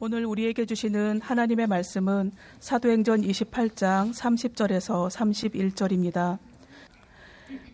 오늘 0.00 0.24
우리에게 0.26 0.64
주시는 0.64 1.20
하나님의 1.20 1.66
말씀은 1.66 2.30
사도행전 2.60 3.22
28장 3.22 4.14
30절에서 4.14 5.10
31절입니다. 5.10 6.38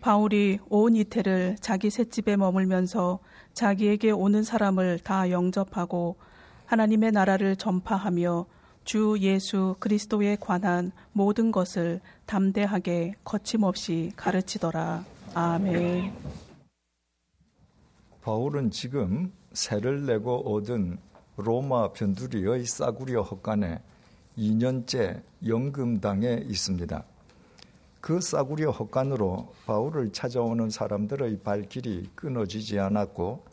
바울이 0.01 0.57
온 0.69 0.95
이태를 0.95 1.57
자기 1.61 1.91
셋집에 1.91 2.35
머물면서 2.35 3.19
자기에게 3.53 4.09
오는 4.09 4.41
사람을 4.41 4.97
다 5.03 5.29
영접하고 5.29 6.15
하나님의 6.65 7.11
나라를 7.11 7.57
전파하며 7.57 8.47
주 8.85 9.17
예수 9.19 9.75
그리스도에 9.79 10.35
관한 10.39 10.91
모든 11.11 11.51
것을 11.51 12.01
담대하게 12.25 13.13
거침없이 13.23 14.11
가르치더라. 14.15 15.05
아멘. 15.35 16.11
바울은 18.23 18.71
지금 18.71 19.31
세를 19.53 20.07
내고 20.07 20.37
얻은 20.37 20.97
로마 21.37 21.91
변두리의 21.91 22.65
싸구려 22.65 23.21
헛간에 23.21 23.81
2년째 24.37 25.21
연금당에 25.45 26.43
있습니다. 26.47 27.03
그 28.01 28.21
싸구려 28.21 28.71
헛간으로 28.71 29.53
바울을 29.65 30.11
찾아오는 30.11 30.69
사람들의 30.69 31.39
발길이 31.39 32.09
끊어지지 32.15 32.79
않았고 32.79 33.43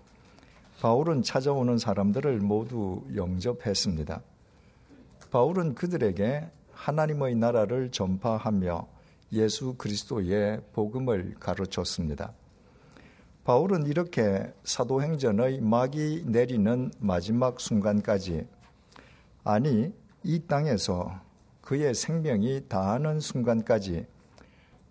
바울은 0.81 1.23
찾아오는 1.23 1.79
사람들을 1.79 2.41
모두 2.41 3.03
영접했습니다. 3.15 4.21
바울은 5.31 5.75
그들에게 5.75 6.47
하나님의 6.73 7.37
나라를 7.37 7.91
전파하며 7.91 8.87
예수 9.33 9.75
그리스도의 9.75 10.61
복음을 10.73 11.35
가르쳤습니다. 11.41 12.33
바울은 13.45 13.87
이렇게 13.87 14.53
사도행전의 14.63 15.63
막이 15.63 16.25
내리는 16.27 16.93
마지막 17.01 17.59
순간까지 17.59 18.47
아니 19.43 19.93
이 20.23 20.41
땅에서 20.47 21.21
그의 21.61 21.93
생명이 21.93 22.69
다하는 22.69 23.19
순간까지 23.19 24.07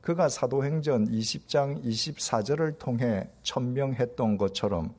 그가 0.01 0.27
사도행전 0.27 1.09
20장 1.09 1.81
24절을 1.81 2.77
통해 2.77 3.29
천명했던 3.43 4.37
것처럼 4.37 4.93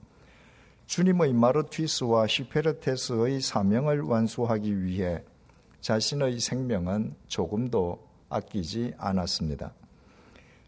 주님의 0.87 1.35
마르튀스와 1.35 2.27
히페르테스의 2.29 3.43
사명을 3.43 4.01
완수하기 4.01 4.83
위해 4.83 5.23
자신의 5.83 6.41
생명은 6.41 7.15
조금도 7.27 8.03
아끼지 8.31 8.95
않았습니다. 8.97 9.75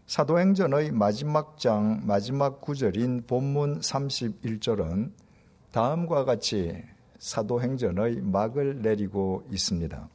사도행전의 0.07 0.91
마지막 0.91 1.57
장 1.57 2.01
마지막 2.05 2.61
구절인 2.61 3.23
본문 3.25 3.79
31절은 3.79 5.11
다음과 5.71 6.25
같이 6.25 6.83
사도행전의 7.17 8.21
막을 8.21 8.83
내리고 8.83 9.43
있습니다. 9.51 10.07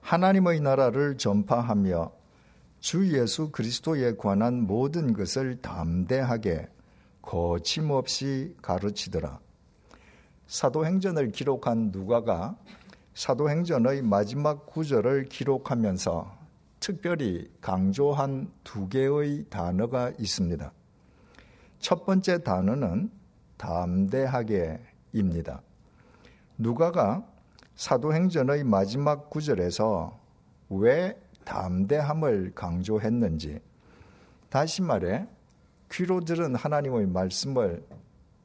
하나님의 0.00 0.60
나라를 0.60 1.18
전파하며 1.18 2.12
주 2.80 3.12
예수 3.12 3.50
그리스도에 3.50 4.16
관한 4.16 4.66
모든 4.66 5.12
것을 5.12 5.60
담대하게 5.60 6.66
거침없이 7.20 8.56
가르치더라. 8.62 9.38
사도행전을 10.46 11.32
기록한 11.32 11.90
누가가 11.92 12.56
사도행전의 13.12 14.00
마지막 14.00 14.64
구절을 14.64 15.26
기록하면서 15.26 16.39
특별히 16.80 17.48
강조한 17.60 18.50
두 18.64 18.88
개의 18.88 19.44
단어가 19.50 20.10
있습니다. 20.18 20.72
첫 21.78 22.06
번째 22.06 22.42
단어는 22.42 23.10
담대하게입니다. 23.58 25.60
누가가 26.56 27.26
사도행전의 27.76 28.64
마지막 28.64 29.30
구절에서 29.30 30.18
왜 30.70 31.16
담대함을 31.44 32.52
강조했는지, 32.54 33.60
다시 34.48 34.82
말해, 34.82 35.26
귀로 35.92 36.20
들은 36.20 36.54
하나님의 36.54 37.06
말씀을 37.06 37.84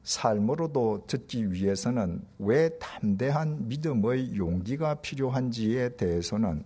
삶으로도 0.02 1.04
듣기 1.06 1.52
위해서는 1.52 2.22
왜 2.38 2.70
담대한 2.78 3.68
믿음의 3.68 4.36
용기가 4.36 4.94
필요한지에 4.96 5.96
대해서는 5.96 6.64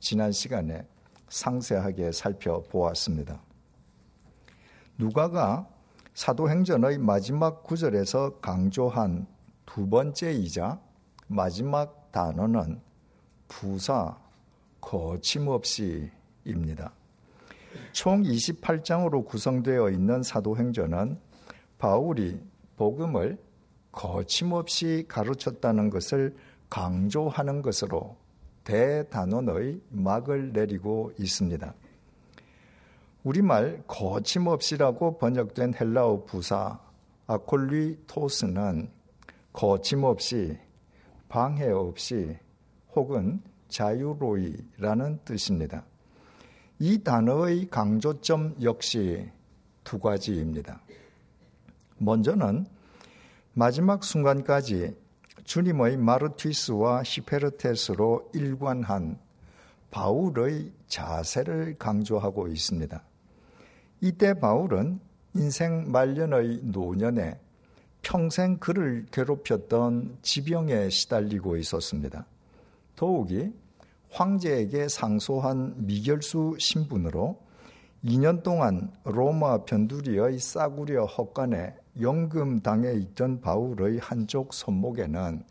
지난 0.00 0.32
시간에 0.32 0.86
상세하게 1.28 2.12
살펴보았습니다. 2.12 3.40
누가가 4.96 5.68
사도행전의 6.14 6.98
마지막 6.98 7.62
구절에서 7.62 8.40
강조한 8.40 9.26
두 9.64 9.88
번째이자 9.88 10.80
마지막 11.28 12.10
단어는 12.10 12.80
부사 13.46 14.18
거침없이입니다. 14.80 16.12
총 17.92 18.22
28장으로 18.22 19.24
구성되어 19.24 19.90
있는 19.90 20.22
사도행전은 20.22 21.18
바울이 21.78 22.40
복음을 22.76 23.38
거침없이 23.92 25.04
가르쳤다는 25.08 25.90
것을 25.90 26.34
강조하는 26.70 27.62
것으로 27.62 28.16
대단원의 28.68 29.80
막을 29.88 30.52
내리고 30.52 31.10
있습니다. 31.18 31.74
우리말 33.24 33.82
거침없이라고 33.86 35.16
번역된 35.16 35.72
헬라어 35.72 36.26
부사 36.26 36.78
아콜리토스는 37.26 38.90
거침없이 39.54 40.58
방해 41.30 41.70
없이 41.70 42.36
혹은 42.94 43.40
자유로이라는 43.68 45.20
뜻입니다. 45.24 45.84
이 46.78 47.02
단어의 47.02 47.68
강조점 47.70 48.54
역시 48.60 49.30
두 49.82 49.98
가지입니다. 49.98 50.82
먼저는 51.96 52.66
마지막 53.54 54.04
순간까지 54.04 54.94
주님의 55.48 55.96
마르티스와 55.96 57.02
히페르테스로 57.06 58.32
일관한 58.34 59.18
바울의 59.90 60.70
자세를 60.88 61.76
강조하고 61.78 62.48
있습니다. 62.48 63.02
이때 64.02 64.34
바울은 64.34 65.00
인생 65.32 65.90
말년의 65.90 66.60
노년에 66.64 67.40
평생 68.02 68.58
그를 68.58 69.06
괴롭혔던 69.10 70.18
지병에 70.20 70.90
시달리고 70.90 71.56
있었습니다. 71.56 72.26
더욱이 72.94 73.50
황제에게 74.10 74.88
상소한 74.88 75.74
미결수 75.78 76.56
신분으로 76.58 77.40
2년 78.04 78.42
동안 78.42 78.92
로마 79.04 79.64
변두리의 79.64 80.40
싸구려 80.40 81.06
헛간에 81.06 81.74
연금당에 82.00 82.92
있던 82.92 83.40
바울의 83.40 83.98
한쪽 83.98 84.54
손목에는 84.54 85.44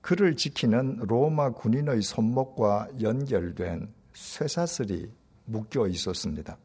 그를 0.00 0.36
지키는 0.36 1.00
로마 1.00 1.50
군인의 1.50 2.02
손목과 2.02 2.88
연결된 3.00 3.92
쇠사슬이 4.12 5.10
묶여 5.44 5.86
있었습니다. 5.86 6.56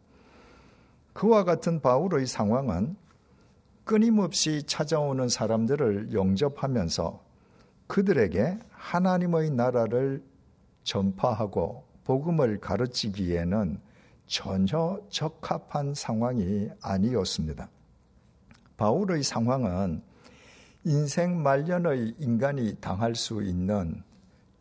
그와 1.14 1.44
같은 1.44 1.80
바울의 1.80 2.26
상황은 2.26 2.96
끊임없이 3.84 4.64
찾아오는 4.66 5.28
사람들을 5.28 6.14
영접하면서 6.14 7.24
그들에게 7.88 8.58
하나님의 8.72 9.52
나라를 9.52 10.24
전파하고 10.84 11.84
복음을 12.06 12.60
가르치기에는 12.60 13.80
전혀 14.26 15.00
적합한 15.10 15.94
상황이 15.94 16.70
아니었습니다. 16.82 17.70
바울의 18.84 19.24
상황은 19.24 20.04
인생 20.84 21.42
말년의 21.42 22.16
인간이 22.20 22.76
당할 22.82 23.16
수 23.16 23.42
있는 23.42 24.04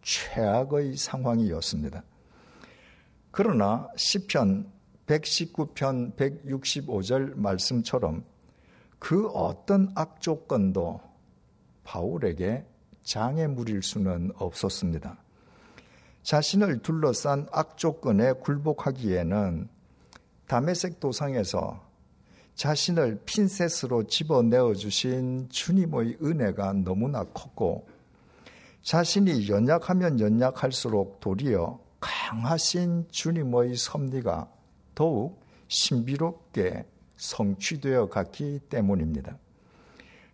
최악의 0.02 0.96
상황이었습니다. 0.96 2.04
그러나 3.32 3.88
시편 3.96 4.70
119편 5.06 6.14
165절 6.14 7.34
말씀처럼 7.34 8.22
그 9.00 9.26
어떤 9.30 9.90
악조건도 9.96 11.00
바울에게 11.82 12.64
장애물일 13.02 13.82
수는 13.82 14.30
없었습니다. 14.36 15.16
자신을 16.22 16.78
둘러싼 16.82 17.48
악조건에 17.50 18.34
굴복하기에는 18.34 19.68
담에색 20.46 21.00
도상에서 21.00 21.91
자신을 22.54 23.20
핀셋으로 23.24 24.06
집어내어 24.06 24.74
주신 24.74 25.48
주님의 25.48 26.18
은혜가 26.22 26.74
너무나 26.74 27.24
컸고 27.24 27.86
자신이 28.82 29.48
연약하면 29.48 30.20
연약할수록 30.20 31.20
도리어 31.20 31.80
강하신 32.00 33.06
주님의 33.10 33.76
섭리가 33.76 34.50
더욱 34.94 35.40
신비롭게 35.68 36.84
성취되어 37.16 38.08
갔기 38.08 38.60
때문입니다. 38.68 39.38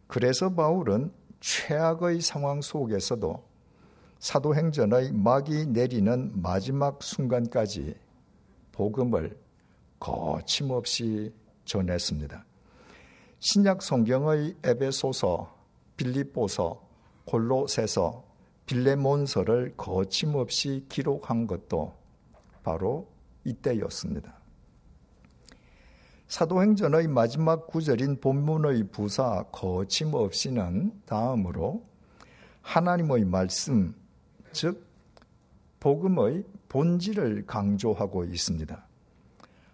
그래서 0.07 0.49
바울은 0.49 1.13
최악의 1.41 2.23
상황 2.23 2.63
속에서도 2.63 3.45
사도행전의 4.19 5.13
막이 5.13 5.67
내리는 5.67 6.33
마지막 6.35 7.03
순간까지 7.03 7.95
복음을 8.73 9.39
거침없이 10.01 11.33
전했습니다. 11.69 12.45
신약 13.39 13.83
성경의 13.83 14.57
에베소서, 14.65 15.55
빌립보서, 15.97 16.83
골로새서, 17.25 18.25
빌레몬서를 18.67 19.75
거침없이 19.77 20.85
기록한 20.89 21.47
것도 21.47 21.95
바로 22.65 23.09
이때였습니다. 23.45 24.37
사도행전의 26.27 27.09
마지막 27.09 27.67
구절인 27.69 28.21
본문의 28.21 28.89
부사 28.91 29.45
거침없이는 29.51 31.03
다음으로 31.07 31.87
하나님의 32.61 33.25
말씀, 33.25 33.95
즉 34.53 34.87
복음의 35.81 36.45
본질을 36.69 37.47
강조하고 37.47 38.25
있습니다. 38.25 38.87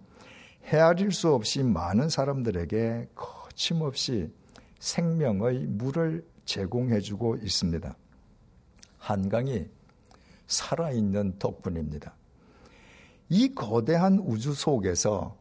헤아릴 0.66 1.12
수 1.12 1.34
없이 1.34 1.64
많은 1.64 2.10
사람들에게 2.10 3.10
거침없이 3.16 4.32
생명의 4.80 5.66
물을 5.68 6.24
제공해주고 6.46 7.38
있습니다. 7.38 7.98
한강이 9.00 9.66
살아있는 10.48 11.40
덕분입니다. 11.40 12.17
이 13.30 13.54
거대한 13.54 14.20
우주 14.20 14.54
속에서 14.54 15.36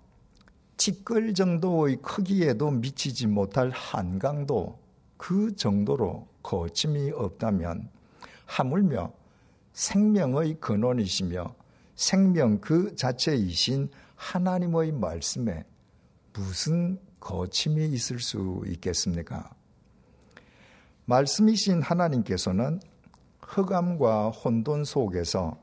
티끌 0.76 1.34
정도의 1.34 1.96
크기에도 2.02 2.70
미치지 2.70 3.26
못할 3.26 3.70
한강도 3.70 4.78
그 5.16 5.54
정도로 5.54 6.26
거침이 6.42 7.10
없다면 7.12 7.88
하물며 8.44 9.12
생명의 9.72 10.60
근원이시며 10.60 11.54
생명 11.94 12.60
그 12.60 12.94
자체이신 12.94 13.88
하나님의 14.16 14.92
말씀에 14.92 15.64
무슨 16.32 16.98
거침이 17.20 17.86
있을 17.86 18.18
수 18.20 18.62
있겠습니까? 18.66 19.50
말씀이신 21.06 21.82
하나님께서는 21.82 22.80
흑암과 23.40 24.30
혼돈 24.30 24.84
속에서 24.84 25.58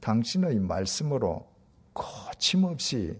당신의 0.00 0.58
말씀으로 0.60 1.47
거침없이 1.98 3.18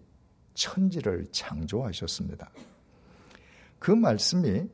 천지를 0.55 1.27
창조하셨습니다. 1.33 2.49
그 3.81 3.91
말씀이 3.91 4.69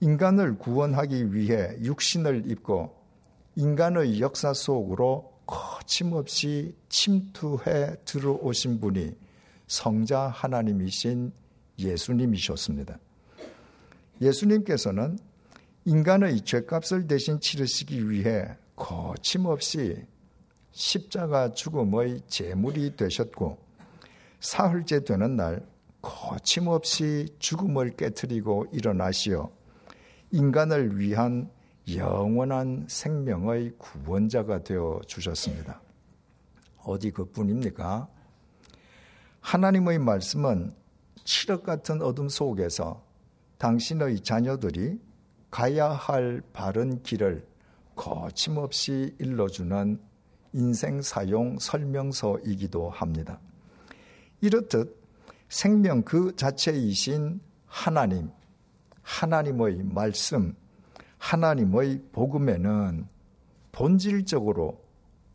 인간을 0.00 0.58
구원하기 0.58 1.32
위해 1.32 1.76
육신을 1.80 2.50
입고 2.50 2.94
인간의 3.54 4.20
역사 4.20 4.52
속으로 4.52 5.32
거침없이 5.46 6.74
침투해 6.88 7.94
들어오신 8.04 8.80
분이 8.80 9.12
성자 9.68 10.28
하나님이신 10.28 11.32
예수님이셨습니다. 11.78 12.98
예수님께서는 14.20 15.18
인간의 15.84 16.40
죄값을 16.40 17.06
대신 17.06 17.38
치르시기 17.40 18.10
위해 18.10 18.56
거침없이 18.74 20.04
십자가 20.74 21.52
죽음의 21.52 22.22
제물이 22.26 22.96
되셨고 22.96 23.58
사흘째 24.40 25.04
되는 25.04 25.36
날 25.36 25.64
거침없이 26.02 27.28
죽음을 27.38 27.96
깨뜨리고 27.96 28.66
일어나시어 28.72 29.50
인간을 30.32 30.98
위한 30.98 31.48
영원한 31.94 32.86
생명의 32.88 33.74
구원자가 33.78 34.64
되어 34.64 35.00
주셨습니다. 35.06 35.80
어디 36.82 37.12
그뿐입니까? 37.12 38.08
하나님의 39.40 40.00
말씀은 40.00 40.74
칠흑 41.22 41.62
같은 41.62 42.02
어둠 42.02 42.28
속에서 42.28 43.04
당신의 43.58 44.20
자녀들이 44.20 44.98
가야 45.52 45.90
할 45.90 46.42
바른 46.52 47.00
길을 47.04 47.46
거침없이 47.94 49.14
일러주는 49.20 50.13
인생 50.54 51.02
사용 51.02 51.58
설명서이기도 51.58 52.88
합니다. 52.88 53.40
이렇듯 54.40 54.96
생명 55.48 56.02
그 56.02 56.34
자체이신 56.36 57.40
하나님, 57.66 58.30
하나님의 59.02 59.82
말씀, 59.82 60.54
하나님의 61.18 62.02
복음에는 62.12 63.06
본질적으로 63.72 64.80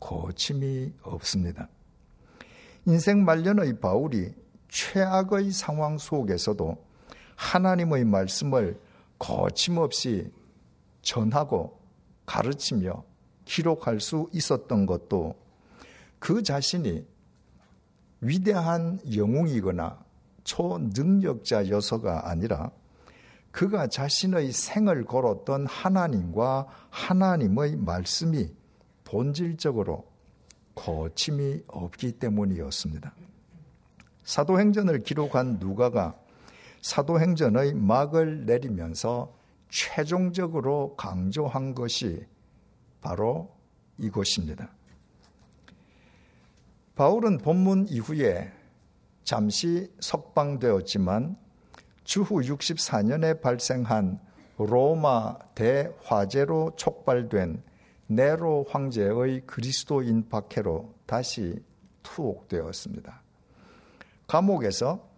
거침이 0.00 0.92
없습니다. 1.02 1.68
인생 2.86 3.24
말년의 3.24 3.78
바울이 3.78 4.34
최악의 4.68 5.52
상황 5.52 5.98
속에서도 5.98 6.82
하나님의 7.36 8.04
말씀을 8.04 8.80
거침없이 9.18 10.32
전하고 11.02 11.78
가르치며 12.24 13.09
기록할 13.50 14.00
수 14.00 14.28
있었던 14.32 14.86
것도 14.86 15.34
그 16.20 16.42
자신이 16.42 17.04
위대한 18.20 19.00
영웅이거나 19.12 19.98
초능력자여서가 20.44 22.30
아니라 22.30 22.70
그가 23.50 23.88
자신의 23.88 24.52
생을 24.52 25.04
걸었던 25.04 25.66
하나님과 25.66 26.68
하나님의 26.90 27.76
말씀이 27.76 28.54
본질적으로 29.02 30.06
거침이 30.76 31.60
없기 31.66 32.12
때문이었습니다. 32.12 33.12
사도행전을 34.22 35.00
기록한 35.00 35.58
누가가 35.58 36.14
사도행전의 36.82 37.74
막을 37.74 38.46
내리면서 38.46 39.34
최종적으로 39.68 40.94
강조한 40.96 41.74
것이 41.74 42.24
바로 43.00 43.50
이것입니다. 43.98 44.70
바울은 46.94 47.38
본문 47.38 47.86
이후에 47.88 48.52
잠시 49.24 49.90
석방되었지만 50.00 51.36
주후 52.04 52.40
64년에 52.40 53.40
발생한 53.40 54.20
로마 54.58 55.38
대화재로 55.54 56.72
촉발된 56.76 57.62
네로 58.08 58.66
황제의 58.68 59.46
그리스도인 59.46 60.28
박해로 60.28 60.92
다시 61.06 61.62
투옥되었습니다. 62.02 63.22
감옥에서 64.26 65.08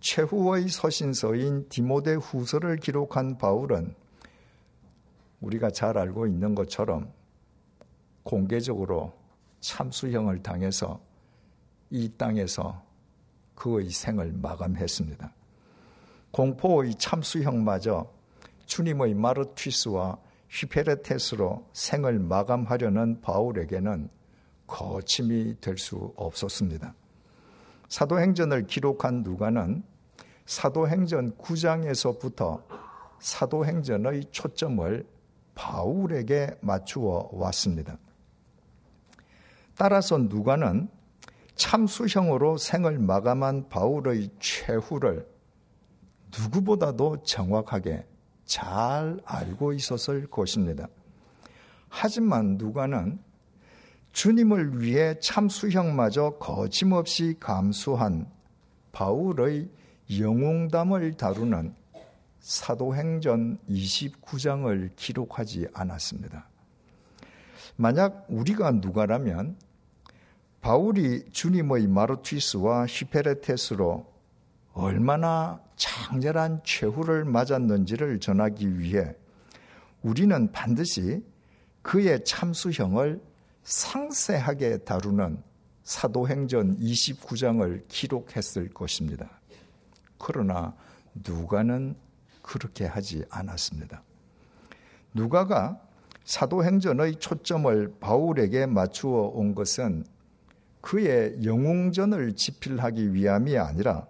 최후의 0.00 0.68
서신서인 0.68 1.68
디모데 1.68 2.14
후서를 2.14 2.76
기록한 2.76 3.38
바울은 3.38 3.94
우리가 5.40 5.70
잘 5.70 5.96
알고 5.96 6.26
있는 6.26 6.54
것처럼 6.54 7.12
공개적으로 8.22 9.12
참수형을 9.60 10.42
당해서 10.42 11.00
이 11.90 12.10
땅에서 12.16 12.82
그의 13.54 13.90
생을 13.90 14.32
마감했습니다. 14.32 15.32
공포의 16.30 16.94
참수형마저 16.94 18.10
주님의 18.66 19.14
마르튀스와 19.14 20.18
휘페레테스로 20.48 21.66
생을 21.72 22.18
마감하려는 22.18 23.20
바울에게는 23.20 24.08
거침이 24.66 25.56
될 25.60 25.76
수 25.76 26.12
없었습니다. 26.16 26.94
사도행전을 27.88 28.66
기록한 28.66 29.22
누가는 29.22 29.82
사도행전 30.46 31.36
9장에서부터 31.36 32.62
사도행전의 33.20 34.24
초점을 34.30 35.06
바울에게 35.54 36.56
맞추어 36.62 37.28
왔습니다. 37.32 37.98
따라서 39.82 40.16
누가는 40.16 40.88
참수형으로 41.56 42.56
생을 42.56 43.00
마감한 43.00 43.68
바울의 43.68 44.30
최후를 44.38 45.26
누구보다도 46.30 47.24
정확하게 47.24 48.06
잘 48.44 49.18
알고 49.24 49.72
있었을 49.72 50.28
것입니다. 50.28 50.86
하지만 51.88 52.58
누가는 52.58 53.18
주님을 54.12 54.80
위해 54.80 55.18
참수형마저 55.18 56.36
거침없이 56.38 57.34
감수한 57.40 58.30
바울의 58.92 59.68
영웅담을 60.16 61.14
다루는 61.14 61.74
사도행전 62.38 63.58
29장을 63.68 64.90
기록하지 64.94 65.66
않았습니다. 65.74 66.48
만약 67.74 68.26
우리가 68.28 68.70
누가라면 68.70 69.56
바울이 70.62 71.24
주님의 71.32 71.88
마르티스와 71.88 72.86
히페레테스로 72.86 74.06
얼마나 74.74 75.60
장렬한 75.74 76.60
최후를 76.64 77.24
맞았는지를 77.24 78.20
전하기 78.20 78.78
위해 78.78 79.16
우리는 80.02 80.52
반드시 80.52 81.24
그의 81.82 82.24
참수형을 82.24 83.20
상세하게 83.64 84.78
다루는 84.78 85.42
사도행전 85.82 86.78
29장을 86.78 87.82
기록했을 87.88 88.68
것입니다. 88.68 89.28
그러나 90.16 90.76
누가는 91.12 91.96
그렇게 92.40 92.86
하지 92.86 93.24
않았습니다. 93.30 94.00
누가가 95.12 95.80
사도행전의 96.24 97.16
초점을 97.16 97.96
바울에게 97.98 98.66
맞추어 98.66 99.22
온 99.34 99.56
것은 99.56 100.04
그의 100.82 101.42
영웅전을 101.44 102.34
지필하기 102.36 103.14
위함이 103.14 103.56
아니라 103.56 104.06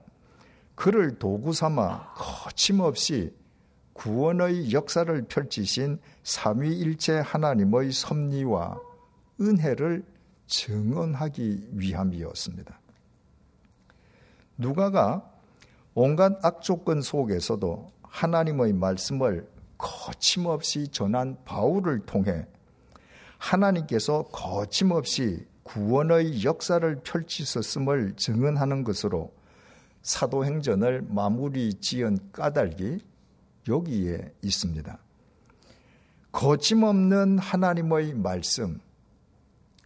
그를 0.75 1.19
도구 1.19 1.53
삼아 1.53 2.15
거침없이 2.15 3.33
구원의 3.93 4.73
역사를 4.73 5.23
펼치신 5.29 6.01
삼위일체 6.25 7.21
하나님의 7.21 7.93
섭리와 7.93 8.81
은혜를 9.41 10.05
증언하기 10.47 11.69
위함이었습니다. 11.73 12.81
누가가 14.57 15.31
온갖 15.95 16.39
악조건 16.43 17.03
속에서도 17.03 17.93
하나님의 18.03 18.73
말씀을 18.73 19.47
거침없이 19.77 20.89
전한 20.89 21.37
바울을 21.45 22.01
통해 22.07 22.47
하나님께서 23.39 24.23
거침없이 24.25 25.52
구원의 25.63 26.45
역사를 26.45 27.01
펼치셨음을 27.03 28.15
증언하는 28.17 28.85
것으로 28.85 29.33
사도행전을 30.03 31.07
마무리 31.09 31.75
지은 31.75 32.19
까닭이 32.33 33.01
여기에 33.69 34.35
있습니다. 34.43 34.99
거침없는 36.33 37.39
하나님의 37.39 38.15
말씀, 38.15 38.81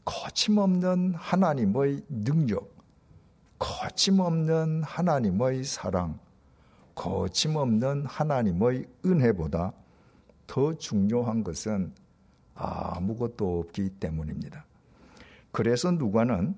거침없는 0.04 1.14
하나님의 1.14 2.02
능력, 2.08 2.74
거침없는 3.58 4.82
하나님의 4.84 5.64
사랑, 5.64 6.18
거침없는 6.94 8.06
하나님의 8.06 8.86
은혜보다 9.04 9.72
더 10.46 10.74
중요한 10.74 11.42
것은 11.42 11.92
아무것도 12.54 13.60
없기 13.60 13.90
때문입니다. 14.00 14.65
그래서 15.56 15.90
누가는 15.90 16.54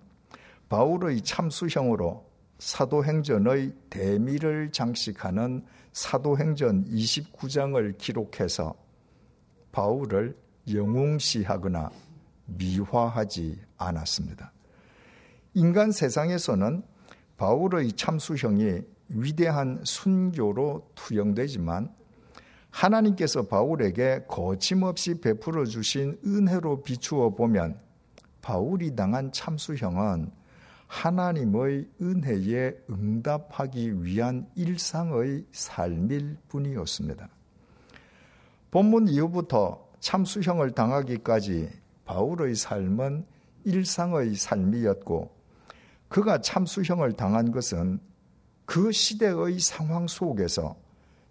바울의 0.68 1.20
참수형으로 1.20 2.28
사도행전의 2.58 3.72
대미를 3.90 4.72
장식하는 4.72 5.64
사도행전 5.92 6.84
29장을 6.86 7.96
기록해서 7.96 8.74
바울을 9.70 10.36
영웅시하거나 10.68 11.90
미화하지 12.46 13.60
않았습니다. 13.76 14.52
인간 15.54 15.92
세상에서는 15.92 16.82
바울의 17.36 17.92
참수형이 17.92 18.80
위대한 19.10 19.80
순교로 19.84 20.90
투영되지만 20.96 21.94
하나님께서 22.70 23.46
바울에게 23.46 24.24
거침없이 24.26 25.20
베풀어 25.20 25.66
주신 25.66 26.18
은혜로 26.26 26.82
비추어 26.82 27.36
보면 27.36 27.86
바울이 28.48 28.96
당한 28.96 29.30
참수형은 29.30 30.30
하나님의 30.86 31.86
은혜에 32.00 32.72
응답하기 32.88 34.02
위한 34.02 34.48
일상의 34.54 35.44
삶일 35.52 36.38
뿐이었습니다. 36.48 37.28
본문 38.70 39.08
이후부터 39.08 39.86
참수형을 40.00 40.70
당하기까지 40.70 41.68
바울의 42.06 42.54
삶은 42.54 43.26
일상의 43.64 44.34
삶이었고 44.34 45.30
그가 46.08 46.40
참수형을 46.40 47.12
당한 47.12 47.52
것은 47.52 48.00
그 48.64 48.90
시대의 48.92 49.60
상황 49.60 50.06
속에서 50.06 50.74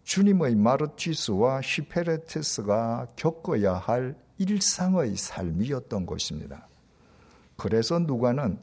주님의 0.04 0.54
마르티스와 0.54 1.62
히페레테스가 1.64 3.08
겪어야 3.16 3.74
할 3.74 4.16
일상의 4.38 5.16
삶이었던 5.16 6.06
것입니다. 6.06 6.68
그래서 7.58 8.00
누가는 8.00 8.60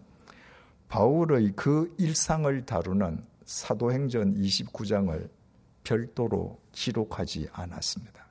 바울의 0.88 1.52
그 1.56 1.94
일상을 1.98 2.64
다루는 2.64 3.24
사도행전 3.44 4.34
29장을 4.36 5.28
별도로 5.82 6.60
기록하지 6.72 7.48
않았습니다. 7.52 8.24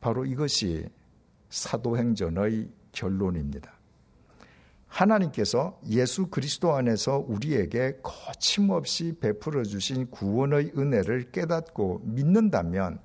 바로 0.00 0.24
이것이 0.24 0.88
사도행전의 1.50 2.70
결론입니다. 2.92 3.72
하나님께서 4.86 5.78
예수 5.88 6.28
그리스도 6.28 6.74
안에서 6.74 7.18
우리에게 7.18 7.98
거침없이 8.02 9.16
베풀어 9.20 9.64
주신 9.64 10.10
구원의 10.10 10.72
은혜를 10.76 11.32
깨닫고 11.32 12.02
믿는다면 12.04 13.00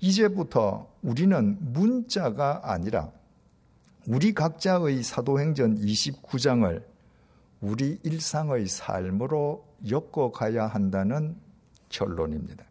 이제부터 0.00 0.90
우리는 1.02 1.58
문자가 1.60 2.60
아니라 2.62 3.10
우리 4.08 4.32
각자의 4.32 5.02
사도행전 5.02 5.76
29장을 5.82 6.82
우리 7.60 7.98
일상의 8.02 8.66
삶으로 8.66 9.66
엮어 9.90 10.32
가야 10.32 10.66
한다는 10.66 11.36
결론입니다. 11.90 12.64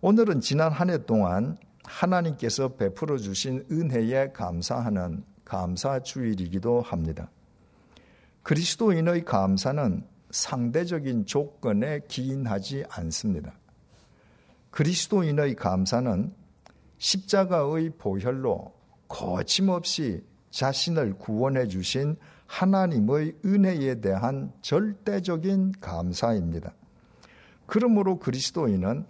오늘은 0.00 0.40
지난 0.40 0.72
한 0.72 0.90
해 0.90 0.98
동안 1.06 1.56
하나님께서 1.84 2.74
베풀어 2.74 3.18
주신 3.18 3.64
은혜에 3.70 4.32
감사하는 4.32 5.22
감사 5.44 6.00
주일이기도 6.00 6.80
합니다. 6.80 7.30
그리스도인의 8.42 9.24
감사는 9.24 10.02
상대적인 10.32 11.26
조건에 11.26 12.00
기인하지 12.08 12.82
않습니다. 12.88 13.54
그리스도인의 14.72 15.54
감사는 15.54 16.45
십자가의 16.98 17.90
보혈로 17.98 18.72
거침없이 19.08 20.24
자신을 20.50 21.18
구원해 21.18 21.66
주신 21.68 22.16
하나님의 22.46 23.36
은혜에 23.44 24.00
대한 24.00 24.52
절대적인 24.62 25.72
감사입니다. 25.80 26.72
그러므로 27.66 28.18
그리스도인은 28.18 29.04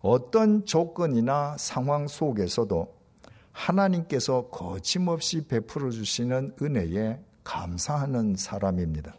어떤 0.00 0.64
조건이나 0.66 1.56
상황 1.58 2.08
속에서도 2.08 2.92
하나님께서 3.52 4.48
거침없이 4.48 5.46
베풀어 5.46 5.90
주시는 5.90 6.56
은혜에 6.60 7.20
감사하는 7.44 8.34
사람입니다. 8.36 9.14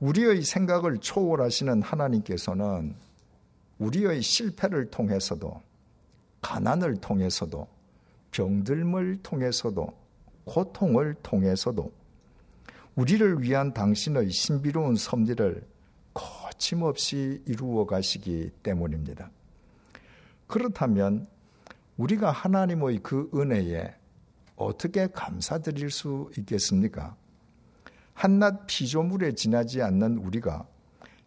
우리의 0.00 0.42
생각을 0.42 0.98
초월하시는 0.98 1.82
하나님께서는 1.82 2.94
우리의 3.78 4.22
실패를 4.22 4.90
통해서도 4.90 5.62
가난을 6.40 6.96
통해서도 6.96 7.66
병들물 8.30 9.18
통해서도 9.22 9.88
고통을 10.44 11.14
통해서도 11.22 11.92
우리를 12.94 13.42
위한 13.42 13.74
당신의 13.74 14.30
신비로운 14.30 14.96
섭리를 14.96 15.66
거침없이 16.14 17.42
이루어 17.46 17.84
가시기 17.84 18.50
때문입니다. 18.62 19.30
그렇다면 20.46 21.26
우리가 21.96 22.30
하나님의 22.30 23.00
그 23.02 23.30
은혜에 23.34 23.94
어떻게 24.56 25.06
감사드릴 25.08 25.90
수 25.90 26.30
있겠습니까? 26.38 27.16
한낱 28.14 28.66
피조물에 28.66 29.32
지나지 29.32 29.82
않는 29.82 30.16
우리가 30.18 30.66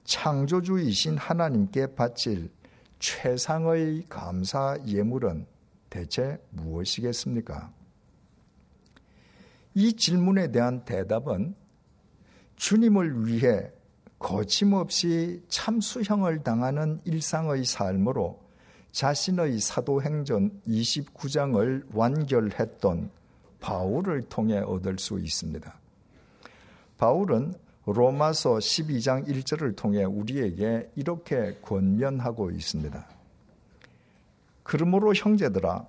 창조주이신 0.05 1.17
하나님께 1.17 1.93
바칠 1.93 2.49
최상의 2.99 4.05
감사 4.09 4.77
예물은 4.85 5.45
대체 5.89 6.37
무엇이겠습니까? 6.51 7.71
이 9.73 9.93
질문에 9.93 10.51
대한 10.51 10.83
대답은 10.83 11.55
주님을 12.57 13.25
위해 13.25 13.71
거침없이 14.19 15.41
참수형을 15.47 16.43
당하는 16.43 16.99
일상의 17.05 17.63
삶으로 17.63 18.41
자신의 18.91 19.59
사도행전 19.59 20.61
29장을 20.67 21.95
완결했던 21.95 23.11
바울을 23.61 24.23
통해 24.23 24.57
얻을 24.59 24.99
수 24.99 25.19
있습니다. 25.19 25.73
바울은 26.97 27.53
로마서 27.93 28.55
12장 28.55 29.27
1절을 29.27 29.75
통해 29.75 30.03
우리에게 30.03 30.89
이렇게 30.95 31.57
권면하고 31.61 32.51
있습니다. 32.51 33.07
그러므로 34.63 35.13
형제들아 35.13 35.85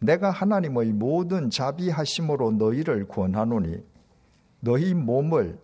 내가 0.00 0.30
하나님의 0.30 0.92
모든 0.92 1.50
자비하심으로 1.50 2.52
너희를 2.52 3.08
권하노니 3.08 3.82
너희 4.60 4.94
몸을 4.94 5.58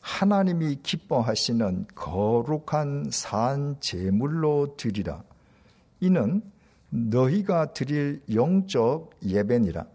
하나님이 0.00 0.80
기뻐하시는 0.82 1.86
거룩한 1.94 3.10
산 3.10 3.76
제물로 3.80 4.76
드리라. 4.76 5.22
이는 6.00 6.42
너희가 6.90 7.72
드릴 7.72 8.20
영적 8.32 9.10
예배니라. 9.24 9.86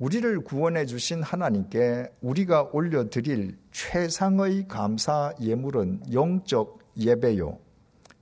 우리를 0.00 0.40
구원해 0.40 0.86
주신 0.86 1.22
하나님께 1.22 2.10
우리가 2.22 2.70
올려 2.72 3.10
드릴 3.10 3.58
최상의 3.70 4.66
감사 4.66 5.34
예물은 5.38 6.10
영적 6.10 6.78
예배요. 6.96 7.58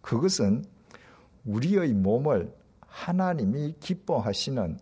그것은 0.00 0.64
우리의 1.44 1.92
몸을 1.92 2.52
하나님이 2.80 3.76
기뻐하시는 3.78 4.76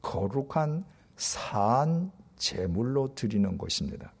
거룩한 0.00 0.84
산 1.16 2.12
제물로 2.36 3.16
드리는 3.16 3.58
것입니다. 3.58 4.12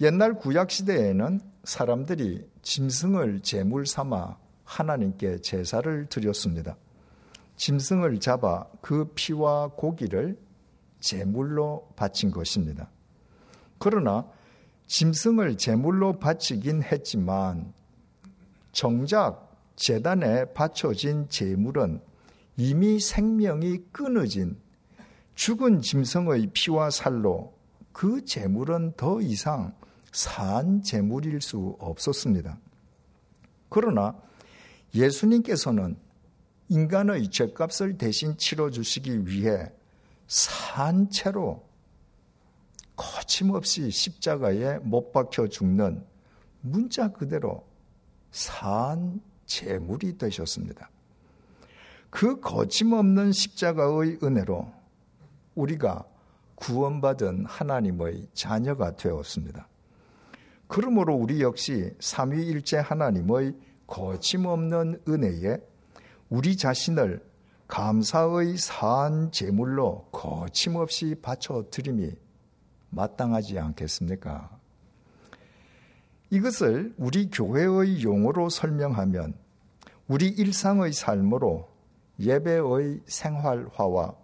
옛날 0.00 0.38
구약 0.38 0.70
시대에는 0.70 1.38
사람들이 1.64 2.48
짐승을 2.62 3.40
제물 3.40 3.84
삼아 3.86 4.38
하나님께 4.64 5.42
제사를 5.42 6.06
드렸습니다. 6.06 6.78
짐승을 7.56 8.20
잡아 8.20 8.66
그 8.80 9.12
피와 9.14 9.68
고기를 9.76 10.38
제물로 11.04 11.86
바친 11.96 12.30
것입니다. 12.30 12.90
그러나 13.78 14.26
짐승을 14.86 15.58
제물로 15.58 16.18
바치긴 16.18 16.82
했지만 16.82 17.74
정작 18.72 19.54
재단에 19.76 20.46
바쳐진 20.54 21.28
제물은 21.28 22.00
이미 22.56 22.98
생명이 22.98 23.84
끊어진 23.92 24.56
죽은 25.34 25.82
짐승의 25.82 26.50
피와 26.54 26.88
살로 26.88 27.52
그 27.92 28.24
재물은 28.24 28.94
더 28.96 29.20
이상 29.20 29.74
산 30.10 30.82
재물일 30.82 31.42
수 31.42 31.76
없었습니다. 31.80 32.58
그러나 33.68 34.16
예수님께서는 34.94 35.96
인간의 36.70 37.28
죄값을 37.28 37.98
대신 37.98 38.38
치러 38.38 38.70
주시기 38.70 39.26
위해 39.26 39.70
산채로 40.26 41.62
거침없이 42.96 43.90
십자가에 43.90 44.78
못 44.78 45.12
박혀 45.12 45.48
죽는 45.48 46.04
문자 46.60 47.08
그대로 47.08 47.66
산 48.30 49.20
재물이 49.46 50.16
되셨습니다. 50.18 50.90
그 52.10 52.40
거침없는 52.40 53.32
십자가의 53.32 54.18
은혜로 54.22 54.72
우리가 55.54 56.04
구원받은 56.54 57.46
하나님의 57.46 58.28
자녀가 58.32 58.94
되었습니다. 58.96 59.68
그러므로 60.66 61.14
우리 61.14 61.42
역시 61.42 61.92
삼위일체 62.00 62.78
하나님의 62.78 63.54
거침없는 63.86 65.02
은혜에 65.06 65.58
우리 66.30 66.56
자신을 66.56 67.22
감사의 67.66 68.56
산 68.58 69.30
제물로 69.32 70.06
거침없이 70.12 71.14
바쳐 71.20 71.64
드림이 71.70 72.10
마땅하지 72.90 73.58
않겠습니까? 73.58 74.50
이것을 76.30 76.94
우리 76.96 77.30
교회의 77.30 78.02
용어로 78.02 78.48
설명하면 78.48 79.34
우리 80.08 80.28
일상의 80.28 80.92
삶으로 80.92 81.68
예배의 82.20 83.00
생활화와 83.06 84.14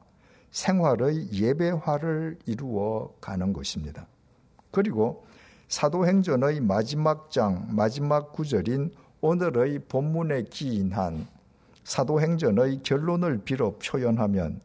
생활의 0.50 1.32
예배화를 1.32 2.38
이루어 2.46 3.14
가는 3.20 3.52
것입니다. 3.52 4.06
그리고 4.70 5.24
사도행전의 5.68 6.60
마지막 6.60 7.30
장, 7.30 7.68
마지막 7.70 8.32
구절인 8.32 8.92
오늘의 9.20 9.80
본문에 9.88 10.44
기인한 10.44 11.26
사도행전의 11.90 12.84
결론을 12.84 13.38
빌어 13.38 13.74
표현하면 13.82 14.60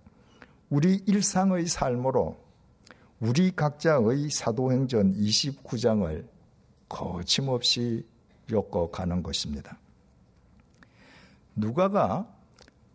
우리 0.70 1.02
일상의 1.08 1.66
삶으로 1.66 2.38
우리 3.20 3.50
각자의 3.50 4.30
사도행전 4.30 5.16
29장을 5.16 6.24
거침없이 6.88 8.06
엮어가는 8.52 9.24
것입니다. 9.24 9.80
누가가 11.56 12.32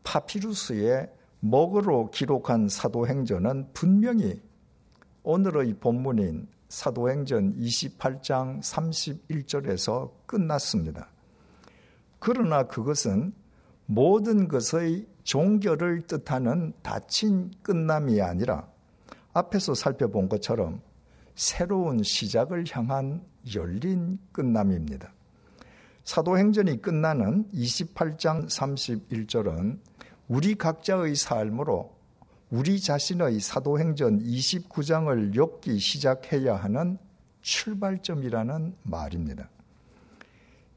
파피루스에 0.04 1.12
먹으로 1.40 2.12
기록한 2.12 2.68
사도행전은 2.68 3.72
분명히 3.72 4.40
오늘의 5.24 5.74
본문인 5.80 6.46
사도행전 6.68 7.56
28장 7.56 8.60
31절에서 8.60 10.12
끝났습니다. 10.26 11.08
그러나 12.20 12.62
그것은 12.62 13.32
모든 13.92 14.46
것의 14.46 15.04
종결을 15.24 16.02
뜻하는 16.02 16.72
닫힌 16.80 17.50
끝남이 17.60 18.20
아니라 18.22 18.68
앞에서 19.32 19.74
살펴본 19.74 20.28
것처럼 20.28 20.80
새로운 21.34 22.00
시작을 22.04 22.66
향한 22.70 23.24
열린 23.52 24.20
끝남입니다. 24.30 25.12
사도행전이 26.04 26.80
끝나는 26.80 27.48
28장 27.52 28.46
31절은 28.46 29.80
우리 30.28 30.54
각자의 30.54 31.16
삶으로 31.16 31.92
우리 32.52 32.80
자신의 32.80 33.40
사도행전 33.40 34.20
29장을 34.20 35.34
엮기 35.34 35.80
시작해야 35.80 36.54
하는 36.54 36.96
출발점이라는 37.42 38.76
말입니다. 38.84 39.50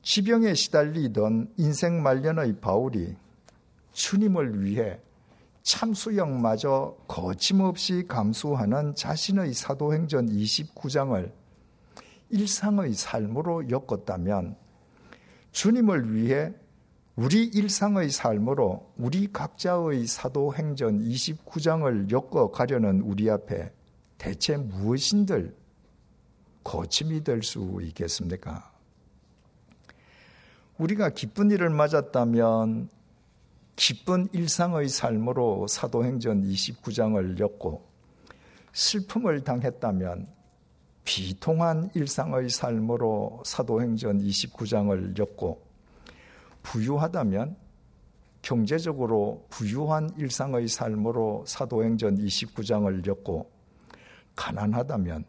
지병에 0.04 0.54
시달리던 0.54 1.54
인생 1.58 2.04
말년의 2.04 2.60
바울이 2.60 3.16
주님을 3.94 4.62
위해 4.62 5.00
참수형마저 5.62 6.98
거침없이 7.08 8.04
감수하는 8.06 8.96
자신의 8.96 9.54
사도행전 9.54 10.28
29장을 10.28 11.32
일상의 12.30 12.94
삶으로 12.94 13.70
엮었다면 13.70 14.58
주님을 15.52 16.14
위해 16.14 16.54
우리 17.16 17.46
일상의 17.46 18.10
삶으로 18.10 18.92
우리 18.98 19.32
각자의 19.32 20.06
사도행전 20.06 21.00
29장을 21.00 22.12
엮어 22.12 22.52
가려는 22.52 23.00
우리 23.02 23.30
앞에 23.30 23.72
대체 24.18 24.58
무엇인들 24.58 25.56
거침이 26.66 27.24
될 27.24 27.42
수 27.42 27.80
있겠습니까? 27.84 28.73
우리가 30.84 31.12
기쁜 31.12 31.50
일을 31.50 31.70
맞았다면 31.70 32.90
기쁜 33.78 34.28
일상의 34.34 34.90
삶으로 34.90 35.66
사도행전 35.68 36.44
29장을 36.44 37.40
엮고 37.40 37.88
슬픔을 38.74 39.46
당했다면 39.46 40.28
비통한 41.06 41.90
일상의 41.96 42.50
삶으로 42.50 43.44
사도행전 43.46 44.20
29장을 44.20 45.18
엮고 45.18 45.62
부유하다면 46.64 47.56
경제적으로 48.42 49.46
부유한 49.50 50.10
일상의 50.18 50.68
삶으로 50.68 51.46
사도행전 51.48 52.18
29장을 52.18 53.08
엮고 53.08 53.50
가난하다면 54.36 55.24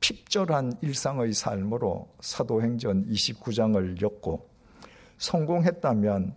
핍절한 0.00 0.74
일상의 0.82 1.32
삶으로 1.32 2.10
사도행전 2.20 3.06
29장을 3.08 4.02
엮고 4.02 4.55
성공했다면 5.18 6.34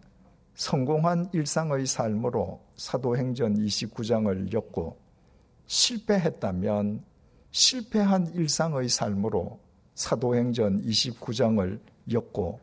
성공한 0.55 1.29
일상의 1.33 1.85
삶으로 1.85 2.61
사도행전 2.75 3.55
29장을 3.55 4.53
엮고 4.53 4.97
실패했다면 5.67 7.03
실패한 7.51 8.33
일상의 8.33 8.89
삶으로 8.89 9.59
사도행전 9.95 10.83
29장을 10.83 11.79
엮고 12.11 12.59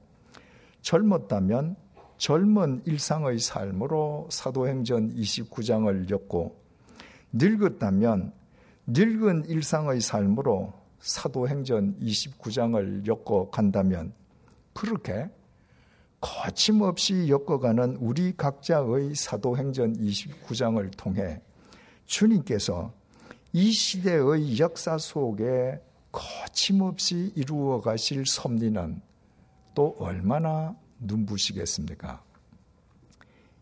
젊었다면 0.83 1.77
젊은 2.19 2.83
일상의 2.85 3.39
삶으로 3.39 4.29
사도행전 4.31 5.15
29장을 5.15 6.11
엮고 6.11 6.57
늙었다면 7.33 8.33
늙은 8.87 9.47
일상의 9.47 10.01
삶으로 10.01 10.73
사도행전 11.01 11.99
29장을 12.01 13.07
엮어 13.07 13.51
간다면 13.51 14.13
그렇게 14.73 15.29
거침없이 16.21 17.29
엮어가는 17.29 17.97
우리 18.01 18.37
각자의 18.37 19.15
사도행전 19.15 19.97
29장을 19.97 20.97
통해 20.97 21.41
주님께서 22.07 22.93
이 23.53 23.71
시대의 23.71 24.59
역사 24.59 24.99
속에 24.99 25.81
거침없이 26.13 27.33
이루어 27.37 27.81
가실 27.81 28.25
섭리는 28.27 29.01
또 29.75 29.95
얼마나 29.99 30.75
눈부시겠습니까? 31.01 32.23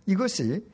이것이 0.06 0.64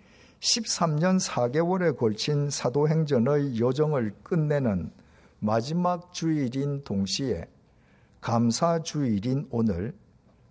13년 0.41 1.21
4개월에 1.25 1.97
걸친 1.97 2.51
사도행전의 2.51 3.61
여정을 3.61 4.15
끝내는 4.23 4.91
마지막 5.39 6.13
주일인 6.13 6.83
동시에 6.85 7.47
감사 8.21 8.83
주일인 8.83 9.47
오늘 9.51 9.95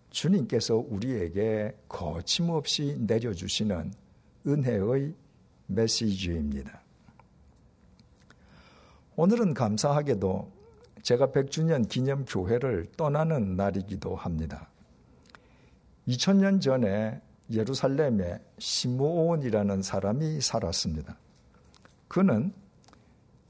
주님께서 0.10 0.76
우리에게 0.76 1.76
거침없이 1.88 2.98
내려주시는 3.00 3.94
은혜의 4.48 5.14
메시지입니다. 5.68 6.82
오늘은 9.16 9.54
감사하게도 9.54 10.52
제가 11.04 11.28
100주년 11.28 11.88
기념 11.88 12.26
교회를 12.26 12.88
떠나는 12.98 13.56
날이기도 13.56 14.16
합니다. 14.16 14.70
2000년 16.08 16.62
전에 16.62 17.22
예루살렘에 17.52 18.40
시므온이라는 18.58 19.82
사람이 19.82 20.42
살았습니다. 20.42 21.18
그는 22.08 22.54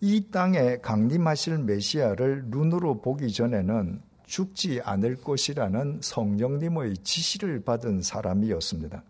이 0.01 0.29
땅에 0.31 0.77
강림하실 0.77 1.59
메시아를 1.59 2.45
눈으로 2.45 3.01
보기 3.01 3.31
전에는 3.31 4.01
죽지 4.29 4.79
않을 4.83 5.21
것이라는 5.21 6.01
성령님의 6.03 6.97
지시를 6.97 7.63
받은 7.63 8.03
사람이었습니다. 8.03 9.03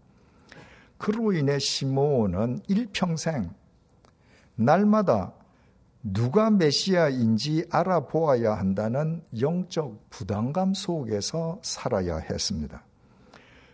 그로 0.97 1.33
인해 1.33 1.59
시므온은 1.59 2.61
일평생 2.69 3.53
날마다 4.55 5.33
누가 6.01 6.49
메시아인지 6.49 7.65
알아보아야 7.69 8.53
한다는 8.53 9.21
영적 9.37 10.09
부담감 10.09 10.73
속에서 10.73 11.59
살아야 11.63 12.17
했습니다. 12.17 12.81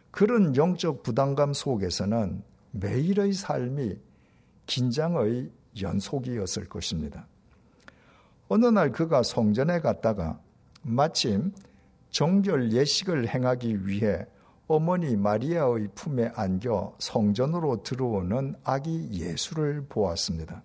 그런 0.09 0.55
영적 0.55 1.03
부담감 1.03 1.53
속에서는 1.53 2.41
매일의 2.71 3.33
삶이 3.33 3.99
긴장의 4.65 5.51
연속이었을 5.79 6.67
것입니다. 6.67 7.27
어느 8.47 8.65
날 8.65 8.91
그가 8.91 9.21
성전에 9.21 9.79
갔다가 9.81 10.39
마침 10.87 11.51
정결 12.11 12.71
예식을 12.71 13.27
행하기 13.27 13.87
위해 13.87 14.23
어머니 14.67 15.15
마리아의 15.15 15.89
품에 15.95 16.31
안겨 16.35 16.95
성전으로 16.99 17.81
들어오는 17.81 18.55
아기 18.63 19.09
예수를 19.11 19.85
보았습니다. 19.89 20.63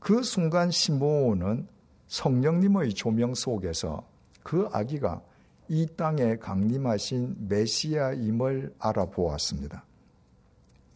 그 0.00 0.24
순간 0.24 0.72
시모는 0.72 1.68
성령님의 2.08 2.94
조명 2.94 3.34
속에서 3.34 4.04
그 4.42 4.68
아기가 4.72 5.22
이 5.68 5.86
땅에 5.96 6.36
강림하신 6.36 7.36
메시아임을 7.48 8.74
알아보았습니다. 8.80 9.84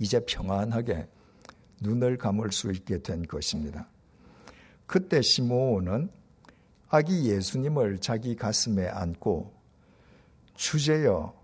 이제 0.01 0.21
평안하게 0.27 1.07
눈을 1.81 2.19
감을 2.19 2.51
수 2.51 2.73
있게 2.73 3.01
된 3.01 3.23
것입니다. 3.23 3.89
그때 4.87 5.23
시모는 5.23 6.11
아기 6.91 7.31
예수님을 7.31 7.99
자기 7.99 8.35
가슴에 8.35 8.89
안고 8.89 9.53
주제여 10.55 11.35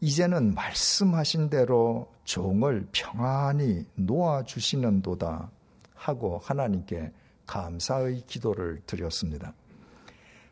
이제는 0.00 0.54
말씀하신 0.54 1.50
대로 1.50 2.12
종을 2.24 2.88
평안히 2.90 3.84
놓아 3.94 4.42
주시는도다 4.44 5.50
하고 5.94 6.38
하나님께 6.42 7.12
감사의 7.46 8.22
기도를 8.26 8.80
드렸습니다. 8.86 9.54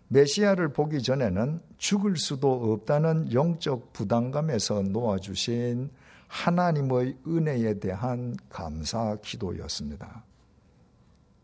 메시아를 0.08 0.72
보기 0.72 1.02
전에는 1.02 1.60
죽을 1.78 2.16
수도 2.16 2.72
없다는 2.72 3.32
영적 3.32 3.92
부담감에서 3.92 4.82
놓아주신 4.82 5.90
하나님의 6.26 7.16
은혜에 7.26 7.80
대한 7.80 8.36
감사 8.48 9.16
기도였습니다. 9.22 10.24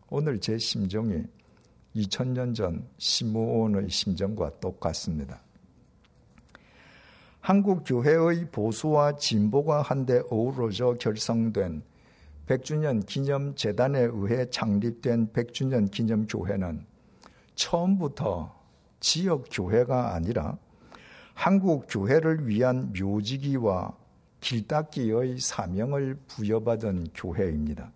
오늘 0.09 0.39
제 0.39 0.57
심정이 0.57 1.23
2000년 1.95 2.53
전 2.53 2.87
시므온의 2.97 3.89
심정과 3.89 4.59
똑같습니다. 4.59 5.41
한국 7.39 7.83
교회의 7.85 8.49
보수와 8.51 9.15
진보가 9.15 9.81
한데 9.81 10.21
어우러져 10.29 10.95
결성된 10.99 11.81
100주년 12.47 13.05
기념 13.05 13.55
재단에 13.55 13.99
의해 14.01 14.49
창립된 14.49 15.31
100주년 15.31 15.89
기념 15.89 16.27
교회는 16.27 16.85
처음부터 17.55 18.53
지역 18.99 19.45
교회가 19.51 20.13
아니라 20.13 20.57
한국 21.33 21.85
교회를 21.89 22.47
위한 22.47 22.93
묘지기와 22.97 23.95
길닦기의 24.39 25.39
사명을 25.39 26.19
부여받은 26.27 27.07
교회입니다. 27.13 27.91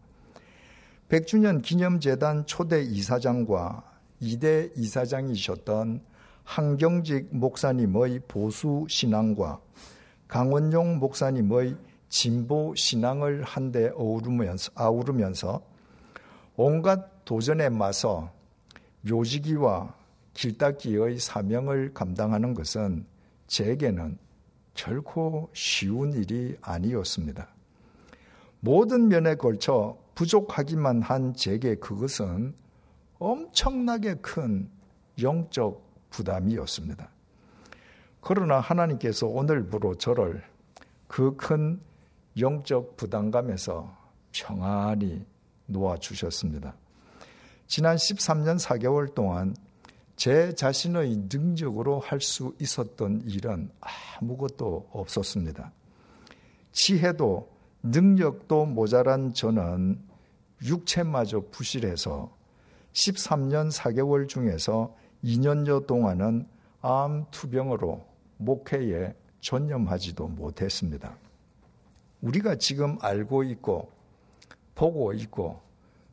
100주년 1.12 1.62
기념재단 1.62 2.46
초대 2.46 2.82
이사장과 2.82 3.84
2대 4.22 4.72
이사장이셨던 4.78 6.00
한경직 6.46 7.36
목사님의 7.36 8.22
보수 8.30 8.86
신앙과 8.88 9.60
강원용 10.30 11.00
목사님의 11.00 11.76
진보 12.08 12.74
신앙을 12.76 13.44
한데 13.44 13.92
어우르면서, 13.94 14.72
아우르면서 14.74 15.62
온갖 16.56 17.26
도전에 17.26 17.68
맞서 17.68 18.32
묘지기와 19.02 19.94
길닦기의 20.34 21.20
사명을 21.20 21.94
감당하는 21.94 22.54
것은 22.54 23.06
제게는 23.48 24.18
결코 24.76 25.50
쉬운 25.52 26.14
일이 26.14 26.56
아니었습니다. 26.62 27.50
모든 28.62 29.10
면에 29.10 29.36
걸쳐 29.36 30.01
부족하기만 30.16 31.02
한 31.02 31.34
제게 31.34 31.76
그것은 31.76 32.54
엄청나게 33.20 34.16
큰 34.16 34.70
영적 35.22 35.84
부담이었습니다. 36.10 37.10
그러나 38.22 38.60
하나님께서 38.60 39.28
오늘부로 39.28 39.96
저를 39.96 40.44
그 41.08 41.36
큰 41.38 41.80
영적 42.40 42.96
부담감에서 42.98 43.96
평안히 44.32 45.26
놓아주셨습니다. 45.66 46.74
지난 47.68 47.96
13년 47.96 48.60
4개월 48.60 49.14
동안 49.14 49.56
제 50.16 50.54
자신의 50.54 51.28
능력으로 51.32 52.00
할 52.00 52.22
수 52.22 52.56
있었던 52.60 53.24
일은 53.26 53.72
아무것도 54.20 54.90
없었습니다. 54.92 55.72
지혜도 56.72 57.50
능력도 57.84 58.66
모자란 58.66 59.34
저는 59.34 60.00
육체마저 60.64 61.44
부실해서 61.52 62.36
13년 62.94 63.72
4개월 63.72 64.28
중에서 64.28 64.96
2년여 65.24 65.88
동안은 65.88 66.48
암 66.82 67.26
투병으로 67.32 68.06
목회에 68.38 69.16
전념하지도 69.40 70.28
못했습니다. 70.28 71.16
우리가 72.22 72.56
지금 72.56 72.98
알고 73.02 73.44
있고 73.44 73.92
보고 74.76 75.14
있고 75.14 75.62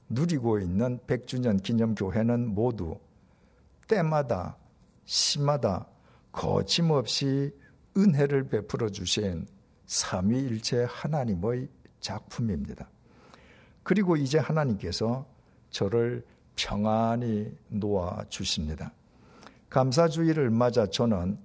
누리고 0.08 0.58
있는 0.58 0.98
100주년 1.06 1.62
기념교회는 1.62 2.48
모두 2.48 2.98
때마다 3.86 4.56
시마다 5.04 5.86
거침없이 6.32 7.54
은혜를 7.96 8.48
베풀어 8.48 8.88
주신 8.90 9.46
삼위일체 9.88 10.86
하나님의 10.88 11.68
작품입니다. 12.00 12.88
그리고 13.82 14.16
이제 14.16 14.38
하나님께서 14.38 15.26
저를 15.70 16.24
평안히 16.56 17.50
놓아 17.68 18.24
주십니다. 18.28 18.92
감사주의를 19.70 20.50
맞아 20.50 20.86
저는 20.86 21.38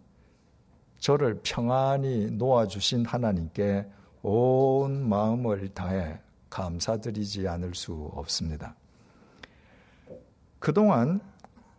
저를 0.99 1.39
평안히 1.43 2.32
놓아 2.32 2.67
주신 2.67 3.06
하나님께 3.06 3.88
온 4.21 5.08
마음을 5.08 5.73
다해 5.73 6.19
감사드리지 6.49 7.47
않을 7.47 7.73
수 7.75 8.12
없습니다. 8.13 8.75
그동안 10.60 11.21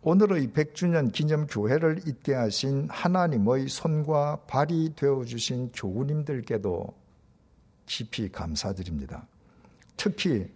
오늘의 0.07 0.49
100주년 0.49 1.11
기념 1.11 1.47
교회를 1.47 2.07
있게 2.07 2.35
하신 2.35 2.89
하나님의 2.91 3.67
손과 3.67 4.41
발이 4.45 4.93
되어 4.95 5.25
주신 5.25 5.71
교우님들께도 5.71 6.93
깊이 7.87 8.29
감사드립니다. 8.29 9.27
특히 9.97 10.47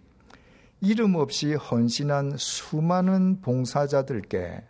이름 0.80 1.16
없이 1.16 1.54
헌신한 1.54 2.36
수많은 2.36 3.40
봉사자들께 3.40 4.62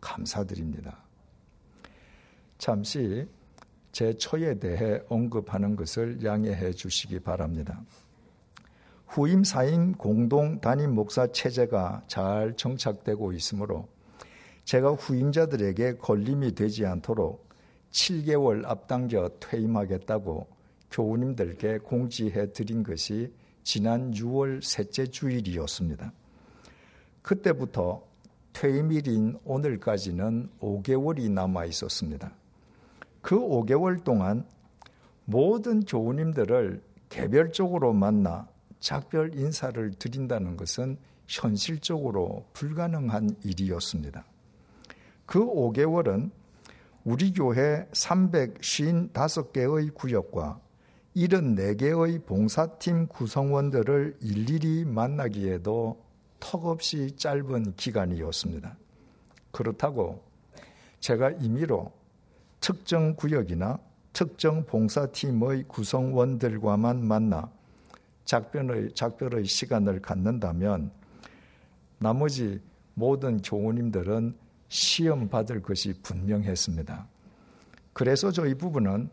감사드립니다. 0.00 0.98
잠시 2.58 3.28
제 3.92 4.16
처에 4.16 4.58
대해 4.58 5.00
언급하는 5.08 5.76
것을 5.76 6.24
양해해 6.24 6.72
주시기 6.72 7.20
바랍니다. 7.20 7.80
후임 9.14 9.44
사임 9.44 9.92
공동 9.92 10.58
담임 10.58 10.94
목사 10.94 11.26
체제가 11.26 12.04
잘 12.06 12.56
정착되고 12.56 13.34
있으므로 13.34 13.86
제가 14.64 14.92
후임자들에게 14.92 15.98
걸림이 15.98 16.54
되지 16.54 16.86
않도록 16.86 17.46
7개월 17.90 18.64
앞당겨 18.64 19.28
퇴임하겠다고 19.38 20.46
교우님들께 20.90 21.80
공지해 21.80 22.52
드린 22.52 22.82
것이 22.82 23.30
지난 23.62 24.12
6월 24.12 24.62
셋째 24.62 25.04
주일이었습니다. 25.04 26.10
그때부터 27.20 28.02
퇴임일인 28.54 29.38
오늘까지는 29.44 30.48
5개월이 30.58 31.30
남아 31.30 31.66
있었습니다. 31.66 32.32
그 33.20 33.38
5개월 33.38 34.02
동안 34.04 34.46
모든 35.26 35.80
교우님들을 35.80 36.82
개별적으로 37.10 37.92
만나 37.92 38.50
작별 38.82 39.38
인사를 39.38 39.92
드린다는 39.92 40.56
것은 40.56 40.98
현실적으로 41.28 42.44
불가능한 42.52 43.36
일이었습니다. 43.44 44.24
그 45.24 45.38
5개월은 45.38 46.32
우리 47.04 47.32
교회 47.32 47.86
355개의 47.92 49.94
구역과 49.94 50.60
74개의 51.16 52.26
봉사팀 52.26 53.06
구성원들을 53.06 54.16
일일이 54.20 54.84
만나기에도 54.84 56.02
턱없이 56.40 57.16
짧은 57.16 57.74
기간이었습니다. 57.76 58.76
그렇다고 59.52 60.24
제가 60.98 61.30
임의로 61.30 61.92
특정 62.58 63.14
구역이나 63.14 63.78
특정 64.12 64.64
봉사팀의 64.64 65.66
구성원들과만 65.68 67.06
만나 67.06 67.48
작별의, 68.24 68.94
작별의 68.94 69.44
시간을 69.44 70.00
갖는다면 70.00 70.90
나머지 71.98 72.60
모든 72.94 73.40
교우님들은 73.40 74.36
시험 74.68 75.28
받을 75.28 75.62
것이 75.62 75.94
분명했습니다. 76.02 77.06
그래서 77.92 78.30
저희 78.30 78.54
부부는 78.54 79.10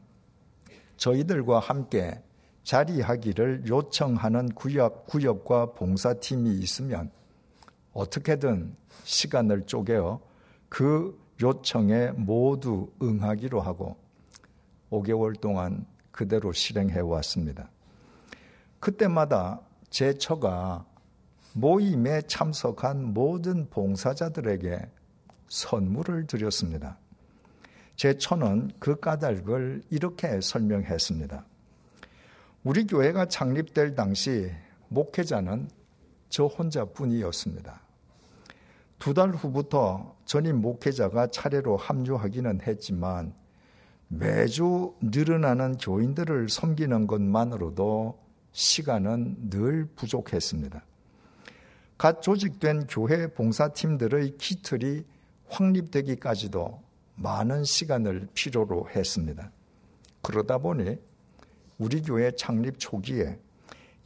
저희들과 0.98 1.60
함께 1.60 2.22
자리하기를 2.64 3.64
요청하는 3.68 4.50
구역, 4.50 5.08
구역과 5.08 5.74
봉사팀이 5.74 6.60
있으면 6.60 7.12
어떻게든 7.94 8.76
시간을 9.04 9.66
쪼개어 9.66 10.20
그 10.68 11.20
요청에 11.42 12.12
모두 12.12 12.92
응하기로 13.02 13.62
하고 13.62 13.98
5개월 14.92 15.40
동안 15.40 15.86
그대로 16.12 16.52
실행해 16.52 17.00
왔습니다. 17.00 17.70
그때마다 18.80 19.62
제 19.90 20.14
처가 20.18 20.86
모임에 21.54 22.22
참석한 22.24 23.14
모든 23.14 23.70
봉사자들에게 23.70 24.90
선물을 25.48 26.28
드렸습니다. 26.28 26.98
제 27.96 28.18
처는 28.18 28.72
그 28.80 29.00
까닭을 29.00 29.84
이렇게 29.90 30.40
설명했습니다. 30.42 31.46
우리 32.64 32.86
교회가 32.86 33.26
창립될 33.28 33.96
당시 33.96 34.52
목회자는 34.90 35.70
저 36.30 36.46
혼자뿐이었습니다. 36.46 37.82
두 39.00 39.14
달 39.14 39.32
후부터 39.32 40.18
전임 40.26 40.58
목회자가 40.62 41.28
차례로 41.28 41.78
합류하기는 41.78 42.62
했지만 42.62 43.34
매주 44.10 44.94
늘어나는 45.02 45.78
교인들을 45.78 46.50
섬기는 46.50 47.08
것만으로도 47.08 48.29
시간은 48.52 49.50
늘 49.50 49.86
부족했습니다. 49.96 50.84
갓 51.98 52.22
조직된 52.22 52.88
교회 52.88 53.28
봉사팀들의 53.28 54.38
기틀이 54.38 55.04
확립되기까지도 55.50 56.82
많은 57.16 57.64
시간을 57.64 58.30
필요로 58.34 58.90
했습니다. 58.90 59.52
그러다 60.22 60.58
보니 60.58 60.98
우리 61.78 62.02
교회 62.02 62.32
창립 62.32 62.80
초기에 62.80 63.40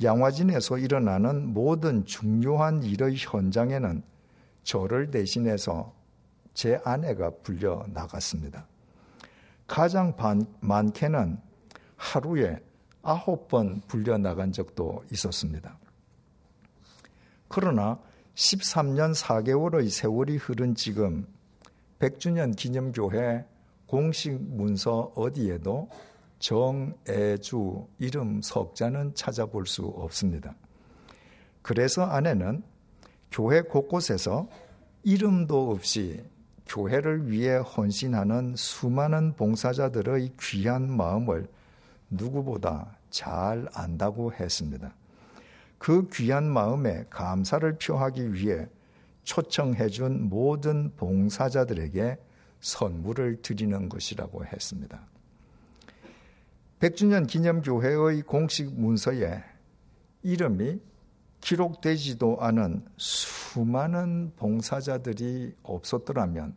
양화진에서 0.02 0.80
일어나는 0.80 1.54
모든 1.54 2.06
중요한 2.06 2.84
일의 2.84 3.16
현장에는 3.18 4.04
저를 4.64 5.12
대신해서 5.12 5.94
제 6.54 6.80
아내가 6.84 7.32
불려 7.44 7.86
나갔습니다. 7.94 8.68
가장 9.68 10.16
많게는 10.62 11.40
하루에 11.96 12.60
아홉 13.04 13.48
번 13.50 13.82
불려 13.88 14.18
나간 14.18 14.52
적도 14.52 15.04
있었습니다. 15.12 15.78
그러나 17.48 18.00
13년 18.34 19.14
4개월의 19.14 19.90
세월이 19.90 20.38
흐른 20.38 20.74
지금 20.74 21.28
100주년 22.00 22.56
기념교회 22.56 23.46
공식 23.86 24.32
문서 24.42 25.12
어디에도 25.16 25.90
정애주 26.40 27.88
이름 28.00 28.42
석자는 28.42 29.14
찾아볼 29.16 29.68
수 29.68 29.86
없습니다. 29.86 30.56
그래서 31.62 32.04
아내는 32.04 32.64
교회 33.32 33.62
곳곳에서 33.62 34.50
이름도 35.04 35.72
없이 35.72 36.24
교회를 36.66 37.30
위해 37.30 37.58
헌신하는 37.58 38.56
수많은 38.56 39.36
봉사자들의 39.36 40.34
귀한 40.42 40.90
마음을 40.90 41.48
누구보다 42.14 42.98
잘 43.10 43.68
안다고 43.74 44.34
했습니다. 44.34 44.94
그 45.78 46.08
귀한 46.14 46.46
마음에 46.46 47.06
감사를 47.10 47.78
표하기 47.78 48.34
위해 48.34 48.68
초청해 49.24 49.90
준 49.90 50.30
모든 50.30 50.96
봉사자들에게 50.96 52.18
선물을 52.60 53.42
드리는 53.42 53.90
것이라고 53.90 54.46
했습니다. 54.46 55.02
100주년 56.80 57.28
기념교회의 57.28 58.22
공식 58.24 58.74
문서에 58.74 59.44
이름이 60.24 60.80
기록되지도 61.42 62.38
않은 62.40 62.86
수많은 62.98 64.32
봉사자들이 64.38 65.56
없었더라면 65.64 66.56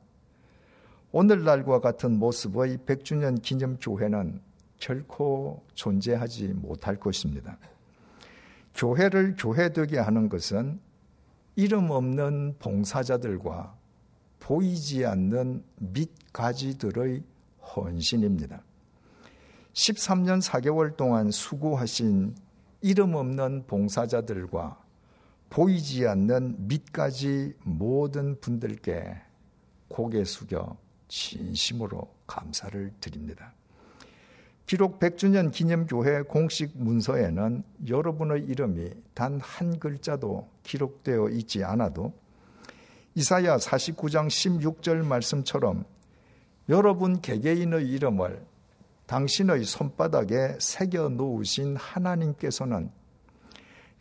오늘날과 1.11 1.81
같은 1.81 2.19
모습의 2.19 2.79
100주년 2.79 3.43
기념교회는 3.43 4.41
결코 4.79 5.65
존재하지 5.75 6.49
못할 6.49 6.97
것입니다. 6.97 7.59
교회를 8.75 9.37
교회되게 9.39 9.99
하는 9.99 10.29
것은 10.29 10.81
이름 11.57 11.91
없는 11.91 12.57
봉사자들과 12.59 13.75
보이지 14.41 15.07
않는 15.07 15.65
밑가지들의 15.79 17.23
헌신입니다. 17.75 18.63
13년 19.73 20.43
4개월 20.43 20.97
동안 20.97 21.31
수고하신 21.31 22.35
이름 22.83 23.15
없는 23.15 23.67
봉사자들과 23.67 24.79
보이지 25.51 26.07
않는 26.07 26.69
밑가지 26.69 27.55
모든 27.63 28.39
분들께 28.41 29.17
고개 29.89 30.25
숙여 30.25 30.77
진심으로 31.09 32.15
감사를 32.27 32.93
드립니다. 33.01 33.56
비록 34.67 34.99
100주년 34.99 35.53
기념교회 35.53 36.23
공식 36.23 36.73
문서에는 36.75 37.63
여러분의 37.87 38.45
이름이 38.47 38.91
단 39.15 39.41
한 39.41 39.79
글자도 39.79 40.49
기록되어 40.65 41.29
있지 41.31 41.63
않아도 41.63 42.13
이사야 43.15 43.59
49장 43.59 44.27
16절 44.27 45.05
말씀처럼 45.07 45.85
여러분 46.69 47.21
개개인의 47.21 47.89
이름을 47.89 48.45
당신의 49.07 49.65
손바닥에 49.65 50.57
새겨 50.59 51.11
놓으신 51.11 51.77
하나님께서는 51.77 52.91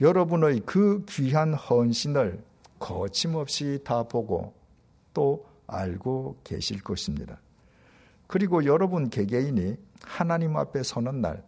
여러분의 0.02 0.62
그 0.66 1.06
귀한 1.08 1.54
헌신을 1.54 2.44
거침없이 2.80 3.80
다 3.84 4.02
보고 4.02 4.54
또 5.14 5.46
알고 5.68 6.40
계실 6.44 6.82
것입니다. 6.82 7.40
그리고 8.28 8.66
여러분 8.66 9.10
개개인이 9.12 9.78
하나님 10.04 10.58
앞에 10.58 10.84
서는 10.84 11.22
날 11.22 11.44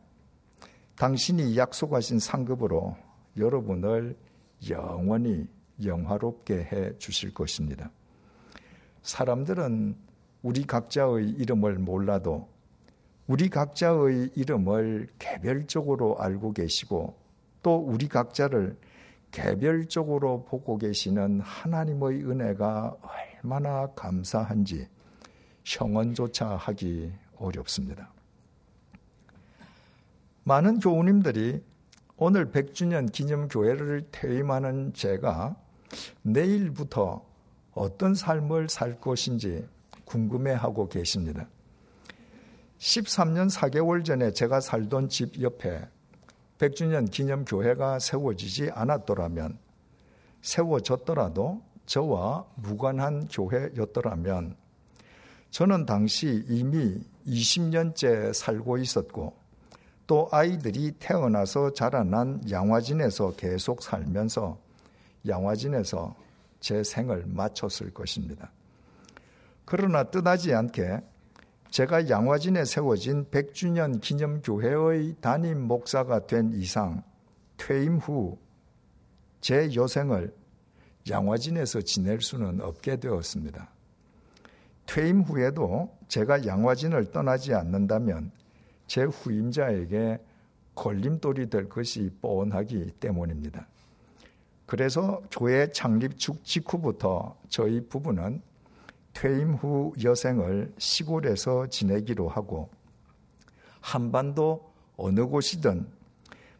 당신이 0.97 1.57
약속하신 1.57 2.19
상급으로 2.19 2.95
여러분을 3.37 4.17
영원히 4.69 5.47
영화롭게 5.83 6.55
해 6.55 6.97
주실 6.97 7.33
것입니다. 7.33 7.91
사람들은 9.03 9.95
우리 10.41 10.65
각자의 10.65 11.29
이름을 11.29 11.77
몰라도 11.77 12.47
우리 13.27 13.49
각자의 13.49 14.31
이름을 14.35 15.07
개별적으로 15.19 16.17
알고 16.19 16.53
계시고 16.53 17.15
또 17.61 17.75
우리 17.77 18.07
각자를 18.07 18.77
개별적으로 19.31 20.45
보고 20.45 20.77
계시는 20.77 21.41
하나님의 21.41 22.23
은혜가 22.23 22.95
얼마나 23.43 23.87
감사한지 23.87 24.87
형언조차 25.63 26.55
하기 26.55 27.11
어렵습니다. 27.37 28.09
많은 30.47 30.79
교우님들이 30.79 31.61
오늘 32.15 32.49
100주년 32.53 33.11
기념교회를 33.11 34.07
퇴임하는 34.13 34.93
제가 34.93 35.57
내일부터 36.21 37.21
어떤 37.73 38.15
삶을 38.15 38.69
살 38.69 39.01
것인지 39.01 39.67
궁금해하고 40.05 40.87
계십니다. 40.87 41.49
13년 42.77 43.53
4개월 43.53 44.05
전에 44.05 44.31
제가 44.31 44.61
살던 44.61 45.09
집 45.09 45.41
옆에 45.41 45.85
100주년 46.59 47.11
기념교회가 47.11 47.99
세워지지 47.99 48.69
않았더라면, 48.71 49.59
세워졌더라도 50.43 51.61
저와 51.87 52.45
무관한 52.55 53.27
교회였더라면, 53.27 54.55
저는 55.49 55.85
당시 55.85 56.45
이미 56.47 57.01
20년째 57.25 58.31
살고 58.31 58.77
있었고, 58.77 59.46
또 60.07 60.27
아이들이 60.31 60.93
태어나서 60.97 61.73
자라난 61.73 62.41
양화진에서 62.49 63.33
계속 63.35 63.83
살면서 63.83 64.57
양화진에서 65.27 66.15
제 66.59 66.83
생을 66.83 67.25
마쳤을 67.27 67.93
것입니다. 67.93 68.51
그러나 69.65 70.03
뜻하지 70.03 70.53
않게 70.53 71.01
제가 71.69 72.09
양화진에 72.09 72.63
세워진 72.63 73.25
100주년 73.25 73.99
기념교회의 74.01 75.17
담임 75.19 75.61
목사가 75.61 76.25
된 76.25 76.53
이상 76.53 77.03
퇴임 77.57 77.97
후 77.97 78.47
제 79.41 79.73
여생을 79.73 80.33
양화진에서 81.09 81.81
지낼 81.81 82.19
수는 82.19 82.59
없게 82.61 82.97
되었습니다. 82.97 83.69
퇴임 84.85 85.21
후에도 85.21 85.89
제가 86.07 86.45
양화진을 86.45 87.11
떠나지 87.11 87.53
않는다면 87.53 88.31
제 88.87 89.03
후임자에게 89.03 90.19
걸림돌이 90.75 91.49
될 91.49 91.69
것이 91.69 92.09
뻔하기 92.21 92.93
때문입니다. 92.99 93.67
그래서 94.65 95.21
교회 95.31 95.71
창립 95.71 96.17
직후부터 96.17 97.37
저희 97.49 97.87
부부는 97.87 98.41
퇴임 99.13 99.53
후 99.55 99.93
여생을 100.03 100.73
시골에서 100.77 101.67
지내기로 101.67 102.29
하고 102.29 102.69
한반도 103.81 104.73
어느 104.95 105.25
곳이든 105.25 105.87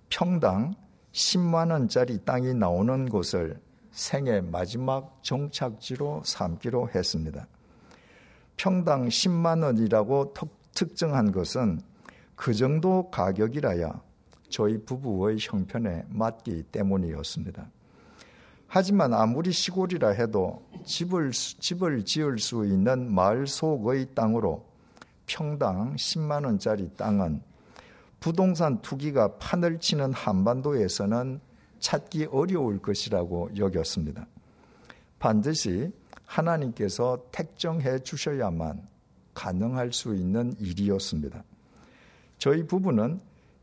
평당 0.10 0.74
10만 1.12 1.72
원짜리 1.72 2.24
땅이 2.24 2.54
나오는 2.54 3.10
곳을 3.10 3.60
생애 3.92 4.42
마지막 4.42 5.20
정착지로 5.24 6.22
삼기로 6.24 6.90
했습니다. 6.94 7.48
평당 8.56 9.08
10만 9.08 9.64
원이라고 9.64 10.34
특정한 10.74 11.32
것은 11.32 11.82
그 12.38 12.54
정도 12.54 13.10
가격이라야 13.10 14.00
저희 14.50 14.78
부부의 14.78 15.38
형편에 15.42 16.06
맞기 16.08 16.64
때문이었습니다. 16.72 17.68
하지만 18.68 19.14
아무리 19.14 19.52
시골이라 19.52 20.10
해도 20.10 20.64
집을, 20.86 21.32
집을 21.32 22.06
지을 22.06 22.38
수 22.38 22.66
있는 22.66 23.14
마을 23.14 23.48
속의 23.48 24.14
땅으로 24.14 24.66
평당 25.26 25.96
10만 25.96 26.46
원짜리 26.46 26.90
땅은 26.96 27.42
부동산 28.20 28.82
투기가 28.82 29.38
판을 29.38 29.80
치는 29.80 30.14
한반도에서는 30.14 31.42
찾기 31.80 32.28
어려울 32.32 32.80
것이라고 32.80 33.50
여겼습니다. 33.58 34.28
반드시 35.18 35.92
하나님께서 36.26 37.26
택정해 37.32 38.00
주셔야만 38.00 38.88
가능할 39.34 39.92
수 39.92 40.14
있는 40.14 40.56
일이었습니다. 40.60 41.44
저희 42.38 42.66
부부는 42.66 43.20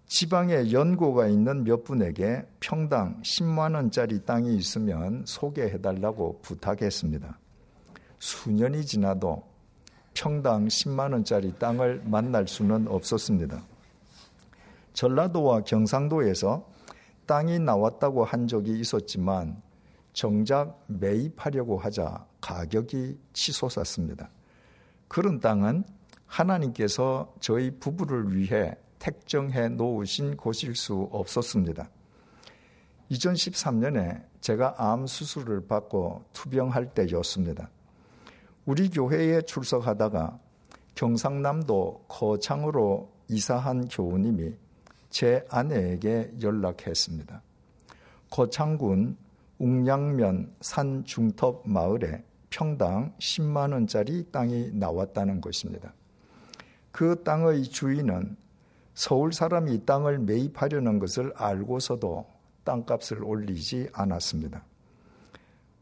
지방에 0.07 0.73
연고가 0.73 1.29
있는 1.29 1.65
몇 1.65 1.85
분에게 1.85 2.47
평당 2.61 3.21
10만 3.23 3.75
원짜리 3.75 4.25
땅이 4.25 4.57
있으면 4.57 5.23
소개해 5.27 5.81
달라고 5.81 6.41
부탁했습니다. 6.43 7.39
수년이 8.19 8.85
지나도 8.85 9.43
평당 10.13 10.67
10만 10.67 11.13
원짜리 11.13 11.53
땅을 11.59 12.03
만날 12.05 12.47
수는 12.47 12.87
없었습니다. 12.89 13.63
전라도와 14.93 15.63
경상도에서 15.63 16.69
땅이 17.27 17.59
나왔다고 17.59 18.25
한 18.25 18.47
적이 18.47 18.79
있었지만 18.81 19.61
정작 20.13 20.85
매입하려고 20.87 21.79
하자 21.79 22.25
가격이 22.41 23.19
치솟았습니다. 23.33 24.29
그런 25.09 25.41
땅은 25.41 25.85
하나님께서 26.35 27.33
저희 27.39 27.71
부부를 27.71 28.35
위해 28.35 28.75
택정해 28.99 29.69
놓으신 29.69 30.37
곳일 30.37 30.75
수 30.75 31.09
없었습니다. 31.13 31.89
2013년에 33.11 34.25
제가 34.41 34.75
암 34.79 35.07
수술을 35.07 35.67
받고 35.69 36.25
투병할 36.33 36.93
때였습니다. 36.93 37.71
우리 38.67 38.89
교회에 38.89 39.43
출석하다가 39.43 40.39
경상남도 40.97 42.07
거창으로 42.09 43.13
이사한 43.29 43.89
교우님이 43.89 44.55
제 45.11 45.45
아내에게 45.51 46.33
연락했습니다. 46.43 47.43
거창군 48.31 49.17
웅양면 49.59 50.57
산 50.61 51.05
중턱 51.05 51.63
마을에 51.69 52.25
평당 52.51 53.15
10만 53.19 53.73
원짜리 53.73 54.25
땅이 54.33 54.73
나왔다는 54.73 55.41
것입니다. 55.41 55.93
그 56.95 57.25
땅의 57.25 57.65
주인은 57.65 58.37
서울 58.95 59.33
사람이 59.33 59.75
이 59.75 59.85
땅을 59.85 60.21
매입하려는 60.21 61.01
것을 61.01 61.33
알고서도 61.35 62.25
땅값을 62.63 63.25
올리지 63.25 63.89
않았습니다. 63.93 64.65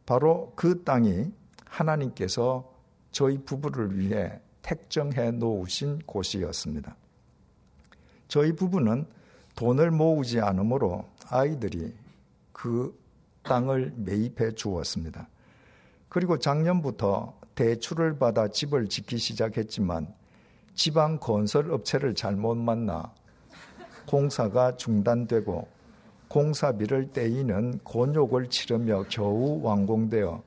바로 0.06 0.54
그 0.56 0.82
땅이 0.84 1.30
하나님께서 1.66 2.72
저희 3.10 3.36
부부를 3.44 3.98
위해 3.98 4.40
택정해 4.62 5.32
놓으신 5.32 5.98
곳이었습니다. 6.06 6.96
저희 8.28 8.54
부부는 8.54 9.04
돈을 9.54 9.90
모으지 9.90 10.40
않으므로 10.40 11.04
아이들이 11.28 11.94
그 12.54 12.98
땅을 13.42 13.92
매입해 13.96 14.52
주었습니다. 14.54 15.28
그리고 16.08 16.38
작년부터 16.38 17.38
대출을 17.54 18.18
받아 18.18 18.48
집을 18.48 18.88
짓기 18.88 19.18
시작했지만 19.18 20.21
지방 20.74 21.18
건설 21.18 21.70
업체를 21.70 22.14
잘못 22.14 22.56
만나 22.56 23.12
공사가 24.06 24.76
중단되고 24.76 25.68
공사비를 26.28 27.12
떼이는 27.12 27.80
곤욕을 27.84 28.48
치르며 28.48 29.04
겨우 29.08 29.60
완공되어 29.62 30.42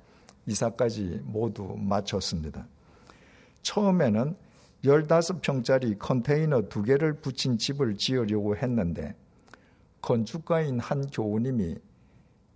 이사까지 0.47 1.21
모두 1.25 1.75
마쳤습니다. 1.77 2.67
처음에는 3.61 4.35
15평짜리 4.83 5.97
컨테이너 5.97 6.63
두 6.69 6.83
개를 6.83 7.13
붙인 7.13 7.57
집을 7.57 7.97
지으려고 7.97 8.55
했는데 8.55 9.15
건축가인 10.01 10.79
한 10.79 11.07
교우님이 11.07 11.77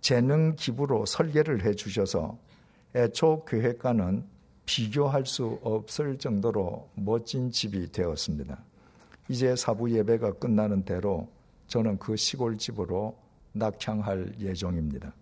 재능 0.00 0.54
기부로 0.56 1.04
설계를 1.06 1.64
해 1.64 1.74
주셔서 1.74 2.38
애초 2.94 3.44
계획과는 3.44 4.24
비교할 4.70 5.26
수 5.26 5.58
없을 5.64 6.16
정도로 6.16 6.88
멋진 6.94 7.50
집이 7.50 7.90
되었습니다. 7.90 8.56
이제 9.28 9.56
사부 9.56 9.90
예배가 9.90 10.34
끝나는 10.34 10.84
대로 10.84 11.26
저는 11.66 11.98
그 11.98 12.14
시골집으로 12.14 13.18
낙향할 13.52 14.34
예정입니다. 14.38 15.12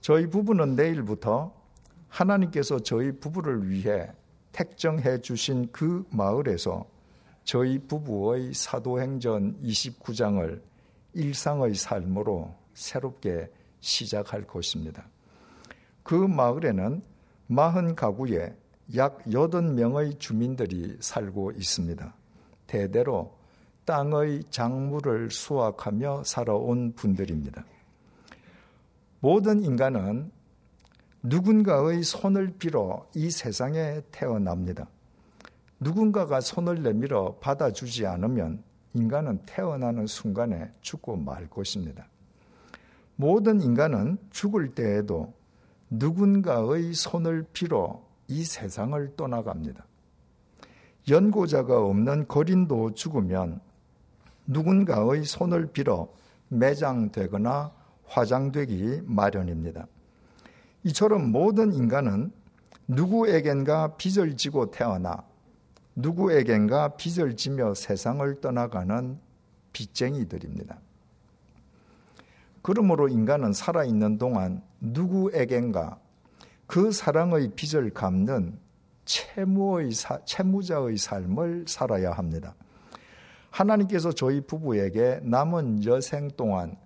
저희 0.00 0.26
부부는 0.26 0.74
내일부터 0.74 1.54
하나님께서 2.08 2.80
저희 2.80 3.12
부부를 3.12 3.70
위해 3.70 4.10
택정해 4.50 5.20
주신 5.20 5.70
그 5.70 6.04
마을에서 6.10 6.86
저희 7.44 7.78
부부의 7.78 8.52
사도행전 8.52 9.60
29장을 9.62 10.60
일상의 11.12 11.76
삶으로 11.76 12.52
새롭게 12.74 13.48
시작할 13.78 14.44
것입니다. 14.44 15.06
그 16.02 16.14
마을에는 16.14 17.13
마흔 17.46 17.94
가구에 17.94 18.56
약 18.96 19.20
여든 19.32 19.74
명의 19.74 20.18
주민들이 20.18 20.96
살고 21.00 21.52
있습니다. 21.52 22.14
대대로 22.66 23.36
땅의 23.84 24.44
작물을 24.50 25.30
수확하며 25.30 26.24
살아온 26.24 26.94
분들입니다. 26.94 27.64
모든 29.20 29.62
인간은 29.62 30.30
누군가의 31.22 32.02
손을 32.02 32.54
빌어 32.58 33.06
이 33.14 33.30
세상에 33.30 34.02
태어납니다. 34.10 34.88
누군가가 35.80 36.40
손을 36.40 36.82
내밀어 36.82 37.36
받아주지 37.40 38.06
않으면 38.06 38.62
인간은 38.94 39.40
태어나는 39.46 40.06
순간에 40.06 40.70
죽고 40.80 41.16
말 41.16 41.48
것입니다. 41.48 42.06
모든 43.16 43.60
인간은 43.60 44.18
죽을 44.30 44.74
때에도 44.74 45.32
누군가의 45.98 46.94
손을 46.94 47.46
빌어 47.52 48.02
이 48.28 48.44
세상을 48.44 49.16
떠나갑니다. 49.16 49.84
연고자가 51.08 51.84
없는 51.84 52.26
거린도 52.26 52.94
죽으면 52.94 53.60
누군가의 54.46 55.24
손을 55.24 55.66
빌어 55.66 56.08
매장되거나 56.48 57.72
화장되기 58.06 59.02
마련입니다. 59.04 59.86
이처럼 60.84 61.30
모든 61.30 61.72
인간은 61.72 62.32
누구에겐가 62.88 63.96
빚을 63.96 64.36
지고 64.36 64.70
태어나 64.70 65.24
누구에겐가 65.96 66.96
빚을 66.96 67.36
지며 67.36 67.74
세상을 67.74 68.40
떠나가는 68.40 69.18
빚쟁이들입니다. 69.72 70.78
그러므로 72.62 73.08
인간은 73.08 73.52
살아있는 73.52 74.18
동안 74.18 74.62
누구에겐가 74.92 75.98
그 76.66 76.92
사랑의 76.92 77.52
빚을 77.54 77.90
갚는 77.90 78.58
채무의 79.04 79.90
채무자의 80.24 80.96
삶을 80.96 81.66
살아야 81.68 82.12
합니다. 82.12 82.54
하나님께서 83.50 84.12
저희 84.12 84.40
부부에게 84.40 85.20
남은 85.22 85.84
여생 85.84 86.28
동안 86.36 86.76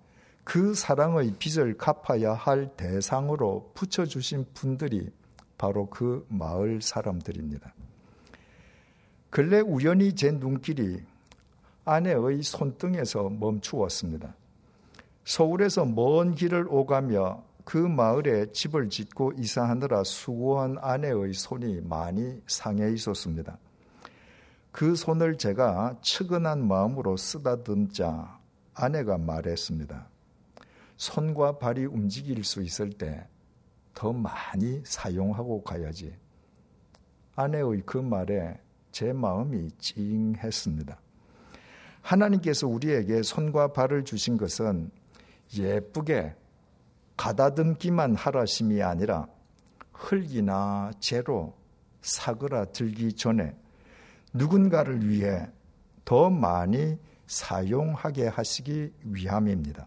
그 0.43 0.73
사랑의 0.73 1.33
빚을 1.39 1.77
갚아야 1.77 2.33
할 2.33 2.75
대상으로 2.75 3.71
붙여주신 3.73 4.45
분들이 4.53 5.09
바로 5.57 5.87
그 5.87 6.25
마을 6.29 6.81
사람들입니다. 6.81 7.73
근래 9.29 9.59
우연히 9.59 10.13
제 10.15 10.31
눈길이 10.31 11.03
아내의 11.85 12.43
손등에서 12.43 13.29
멈추었습니다. 13.29 14.35
서울에서 15.23 15.85
먼 15.85 16.33
길을 16.33 16.67
오가며 16.69 17.43
그 17.69 17.77
마을에 17.77 18.51
집을 18.51 18.89
짓고 18.89 19.33
이사하느라 19.37 20.03
수고한 20.03 20.77
아내의 20.81 21.33
손이 21.33 21.81
많이 21.81 22.41
상해 22.47 22.91
있었습니다. 22.93 23.59
그 24.71 24.95
손을 24.95 25.37
제가 25.37 25.99
측은한 26.01 26.67
마음으로 26.67 27.15
쓰다듬자 27.15 28.39
아내가 28.73 29.19
말했습니다. 29.19 30.07
손과 30.97 31.59
발이 31.59 31.85
움직일 31.85 32.43
수 32.43 32.63
있을 32.63 32.89
때 32.89 33.27
더 33.99 34.13
많이 34.13 34.81
사용하고 34.85 35.61
가야지. 35.61 36.15
아내의 37.35 37.83
그 37.85 37.97
말에 37.97 38.57
제 38.93 39.11
마음이 39.11 39.69
찡했습니다. 39.77 40.97
하나님께서 42.01 42.65
우리에게 42.65 43.21
손과 43.21 43.73
발을 43.73 44.05
주신 44.05 44.37
것은 44.37 44.89
예쁘게 45.53 46.33
가다듬기만 47.19 48.15
하라심이 48.15 48.81
아니라 48.81 49.27
흙이나 49.91 50.91
재로 51.01 51.53
사그라들기 52.01 53.11
전에 53.11 53.57
누군가를 54.33 55.05
위해 55.09 55.45
더 56.05 56.29
많이 56.29 56.97
사용하게 57.27 58.27
하시기 58.27 58.93
위함입니다. 59.03 59.85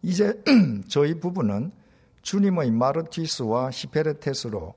이제 0.00 0.42
저희 0.88 1.20
부부는 1.20 1.72
주님의 2.22 2.70
마르티스와 2.70 3.70
히페레테스로 3.70 4.74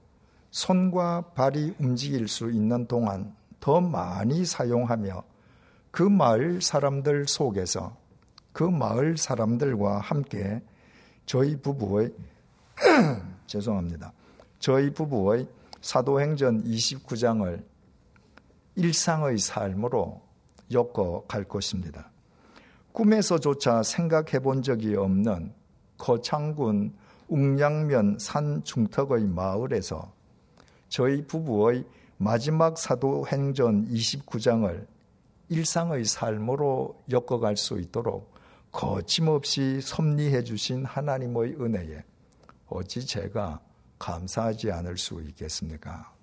손과 0.52 1.32
발이 1.34 1.76
움직일 1.80 2.28
수 2.28 2.52
있는 2.52 2.88
동안 2.88 3.34
더 3.62 3.80
많이 3.80 4.44
사용하며 4.44 5.24
그 5.92 6.04
마을 6.04 6.62
사람들 6.62 7.26
속에서 7.30 7.96
그 8.52 8.64
마을 8.66 9.16
사람들과 9.16 10.00
함께 10.00 10.62
저희 11.30 11.56
부부의 11.56 12.12
죄송합니다. 13.46 14.12
저희 14.58 14.92
부부의 14.92 15.48
사도행전 15.80 16.64
29장을 16.64 17.64
일상의 18.76 19.38
삶으로 19.38 20.24
엮어 20.72 21.26
갈 21.28 21.44
것입니다. 21.44 22.10
꿈에서조차 22.94 23.84
생각해 23.84 24.40
본 24.40 24.64
적이 24.64 24.96
없는 24.96 25.54
거창군 26.00 26.96
웅양면 27.28 28.18
산 28.20 28.64
중턱의 28.64 29.28
마을에서 29.28 30.12
저희 30.88 31.28
부부의 31.28 31.86
마지막 32.18 32.76
사도행전 32.76 33.88
29장을 33.88 34.88
일상의 35.50 36.06
삶으로 36.06 37.00
엮어갈 37.12 37.56
수 37.56 37.80
있도록 37.80 38.39
거침없이 38.72 39.82
섭리해 39.82 40.44
주신 40.44 40.86
하나님의 40.86 41.56
은혜에 41.60 42.04
어찌 42.68 43.06
제가 43.06 43.60
감사하지 43.98 44.72
않을 44.72 44.98
수 44.98 45.22
있겠습니까? 45.22 46.14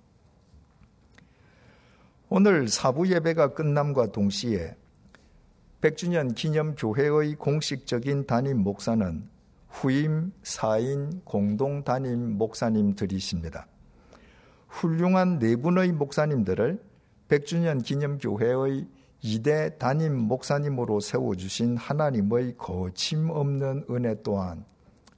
오늘 2.29 2.69
사부 2.69 3.09
예배가 3.09 3.55
끝남과 3.55 4.13
동시에 4.13 4.77
100주년 5.81 6.35
기념 6.35 6.75
교회의 6.75 7.35
공식적인 7.37 8.27
담임 8.27 8.63
목사는 8.63 9.29
후임 9.69 10.33
4인 10.43 11.25
공동 11.25 11.85
담임 11.85 12.39
목사님들이십니다. 12.39 13.67
훌륭한 14.69 15.39
네 15.39 15.55
분의 15.57 15.93
목사님들을 15.93 16.83
100주년 17.29 17.85
기념 17.85 18.19
교회의 18.19 18.87
이대 19.23 19.77
담임 19.79 20.17
목사님으로 20.17 21.01
세워주신 21.01 21.77
하나님의 21.77 22.57
거침없는 22.59 23.87
은혜 23.91 24.23
또한 24.23 24.65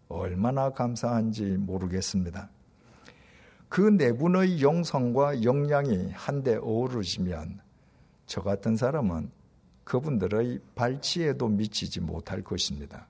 얼마나 0.09 0.71
감사한지 0.71 1.45
모르겠습니다. 1.59 2.49
그 3.69 3.83
내분의 3.83 4.63
영성과 4.63 5.43
역량이 5.43 6.13
한데 6.13 6.57
어우러지면 6.57 7.61
저 8.27 8.43
같은 8.43 8.77
사람은 8.77 9.31
그분들의 9.85 10.61
발치에도 10.75 11.49
미치지 11.49 12.01
못할 12.01 12.43
것입니다. 12.43 13.07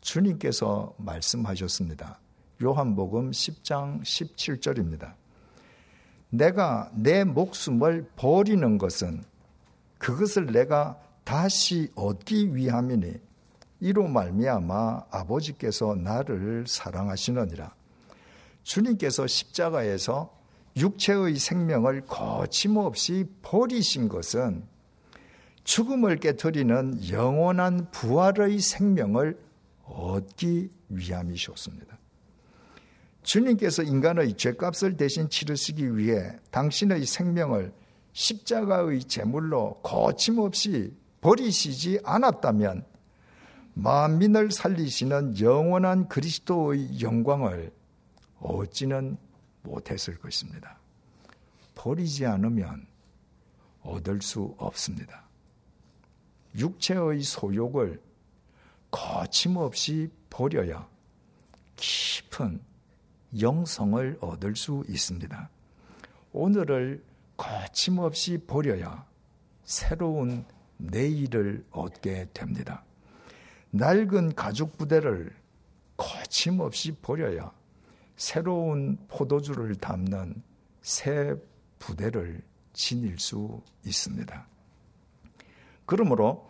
주님께서 0.00 0.94
말씀하셨습니다. 0.98 2.20
요한복음 2.62 3.30
10장 3.30 4.02
17절입니다. 4.02 5.14
내가 6.30 6.90
내 6.94 7.24
목숨을 7.24 8.10
버리는 8.16 8.78
것은 8.78 9.22
그것을 10.04 10.52
내가 10.52 11.00
다시 11.24 11.90
얻기 11.94 12.54
위함이니 12.54 13.14
이로 13.80 14.06
말미암아 14.06 15.06
아버지께서 15.10 15.94
나를 15.94 16.66
사랑하시느니라. 16.68 17.74
주님께서 18.64 19.26
십자가에서 19.26 20.38
육체의 20.76 21.36
생명을 21.36 22.02
거침없이 22.02 23.24
버리신 23.40 24.10
것은 24.10 24.64
죽음을 25.64 26.16
깨뜨리는 26.16 27.08
영원한 27.08 27.90
부활의 27.90 28.58
생명을 28.58 29.38
얻기 29.84 30.68
위함이셨습니다. 30.90 31.96
주님께서 33.22 33.82
인간의 33.82 34.34
죄값을 34.36 34.98
대신 34.98 35.30
치르시기 35.30 35.96
위해 35.96 36.38
당신의 36.50 37.06
생명을 37.06 37.72
십자가의 38.14 39.04
제물로 39.04 39.80
거침없이 39.82 40.96
버리시지 41.20 42.00
않았다면 42.04 42.86
만민을 43.74 44.52
살리시는 44.52 45.40
영원한 45.40 46.08
그리스도의 46.08 47.00
영광을 47.00 47.72
얻지는 48.38 49.16
못했을 49.62 50.16
것입니다. 50.18 50.78
버리지 51.74 52.24
않으면 52.24 52.86
얻을 53.82 54.22
수 54.22 54.54
없습니다. 54.58 55.24
육체의 56.56 57.20
소욕을 57.20 58.00
거침없이 58.92 60.08
버려야 60.30 60.88
깊은 61.74 62.60
영성을 63.40 64.18
얻을 64.20 64.54
수 64.54 64.84
있습니다. 64.88 65.50
오늘을 66.32 67.02
거침없이 67.36 68.38
버려야 68.38 69.06
새로운 69.64 70.44
내일을 70.76 71.64
얻게 71.70 72.26
됩니다. 72.32 72.84
낡은 73.70 74.34
가죽 74.34 74.76
부대를 74.76 75.34
거침없이 75.96 76.92
버려야 76.92 77.52
새로운 78.16 78.98
포도주를 79.08 79.74
담는 79.76 80.42
새 80.82 81.34
부대를 81.78 82.42
지닐 82.72 83.18
수 83.18 83.60
있습니다. 83.84 84.46
그러므로 85.86 86.48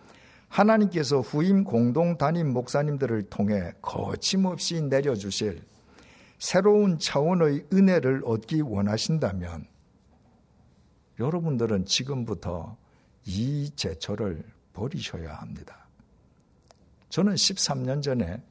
하나님께서 0.48 1.20
후임 1.20 1.64
공동 1.64 2.16
담임 2.16 2.52
목사님들을 2.52 3.24
통해 3.24 3.72
거침없이 3.82 4.82
내려주실 4.82 5.62
새로운 6.38 6.98
차원의 6.98 7.66
은혜를 7.72 8.22
얻기 8.24 8.60
원하신다면 8.60 9.66
여러분들은 11.18 11.86
지금부터 11.86 12.76
이 13.26 13.70
제철을 13.76 14.44
버리셔야 14.72 15.34
합니다. 15.34 15.86
저는 17.08 17.34
13년 17.34 18.02
전에 18.02 18.42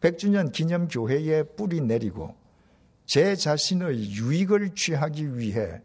100주년 0.00 0.52
기념 0.52 0.88
교회에 0.88 1.42
뿌리 1.42 1.80
내리고 1.80 2.36
제 3.06 3.34
자신의 3.34 4.10
유익을 4.12 4.74
취하기 4.74 5.38
위해 5.38 5.80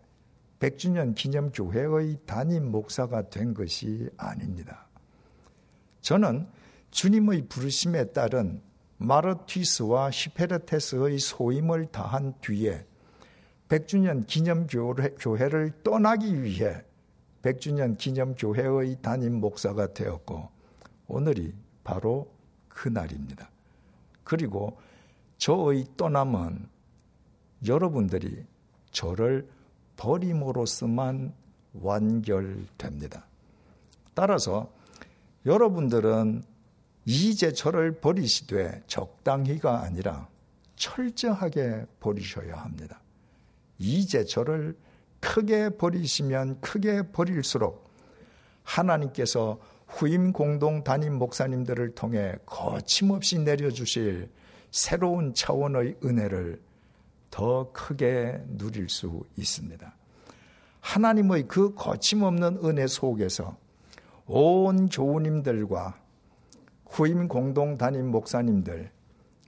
100주년 0.60 1.16
기념 1.16 1.52
교회의 1.52 2.18
담임 2.26 2.70
목사가 2.72 3.30
된 3.30 3.54
것이 3.54 4.10
아닙니다. 4.18 4.88
저는 6.02 6.48
주님의 6.92 7.48
부르심에 7.48 8.12
따른 8.12 8.62
마르티스와 8.98 10.12
히페르테스의 10.12 11.18
소임을 11.20 11.88
다한 11.88 12.34
뒤에 12.42 12.86
100주년 13.72 14.28
기념교회를 14.28 15.72
떠나기 15.82 16.44
위해 16.44 16.84
100주년 17.42 17.98
기념교회의 17.98 18.98
담임 19.02 19.40
목사가 19.40 19.94
되었고 19.94 20.50
오늘이 21.08 21.54
바로 21.86 22.30
그날입니다. 22.68 23.50
그리고 24.26 24.78
저의 25.38 25.86
떠남은 25.96 26.68
여러분들이 27.66 28.46
저를 28.92 29.48
버림으로서만 29.96 31.34
완결됩니다. 31.74 33.26
따라서 34.14 34.70
여러분들은 35.46 36.44
이제 37.06 37.54
저를 37.54 38.02
버리시되 38.02 38.84
적당히가 38.88 39.82
아니라 39.82 40.28
철저하게 40.76 41.86
버리셔야 42.02 42.58
합니다. 42.58 43.00
이제 43.82 44.24
저를 44.24 44.78
크게 45.20 45.70
버리시면 45.72 46.62
크게 46.62 47.12
버릴수록 47.12 47.90
하나님께서 48.64 49.60
후임 49.88 50.32
공동 50.32 50.84
담임 50.84 51.16
목사님들을 51.16 51.96
통해 51.96 52.36
거침없이 52.46 53.40
내려주실 53.40 54.30
새로운 54.70 55.34
차원의 55.34 55.98
은혜를 56.06 56.62
더 57.32 57.72
크게 57.72 58.44
누릴 58.50 58.88
수 58.88 59.24
있습니다. 59.36 59.96
하나님의 60.80 61.48
그 61.48 61.74
거침없는 61.74 62.60
은혜 62.64 62.86
속에서 62.86 63.58
온 64.28 64.90
교우님들과 64.90 66.00
후임 66.86 67.28
공동 67.28 67.78
담임 67.78 68.12
목사님들 68.12 68.92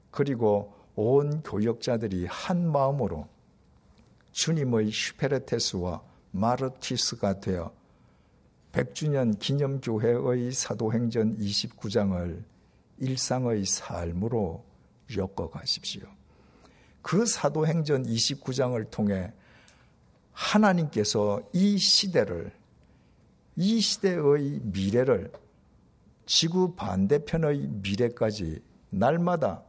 그리고 0.09 0.73
온 0.95 1.43
교역자들이 1.43 2.25
한 2.25 2.71
마음으로 2.71 3.27
주님의 4.33 4.91
슈페르테스와 4.91 6.03
마르티스가 6.31 7.39
되어 7.39 7.71
100주년 8.71 9.37
기념교회의 9.37 10.51
사도행전 10.51 11.37
29장을 11.37 12.43
일상의 12.97 13.65
삶으로 13.65 14.65
엮어가십시오. 15.15 16.07
그 17.03 17.25
사도행전 17.25 18.05
29장을 18.05 18.89
통해 18.89 19.31
하나님께서 20.31 21.41
이 21.53 21.77
시대를, 21.77 22.51
이 23.55 23.79
시대의 23.79 24.61
미래를 24.63 25.31
지구 26.25 26.73
반대편의 26.73 27.67
미래까지 27.67 28.63
날마다 28.89 29.63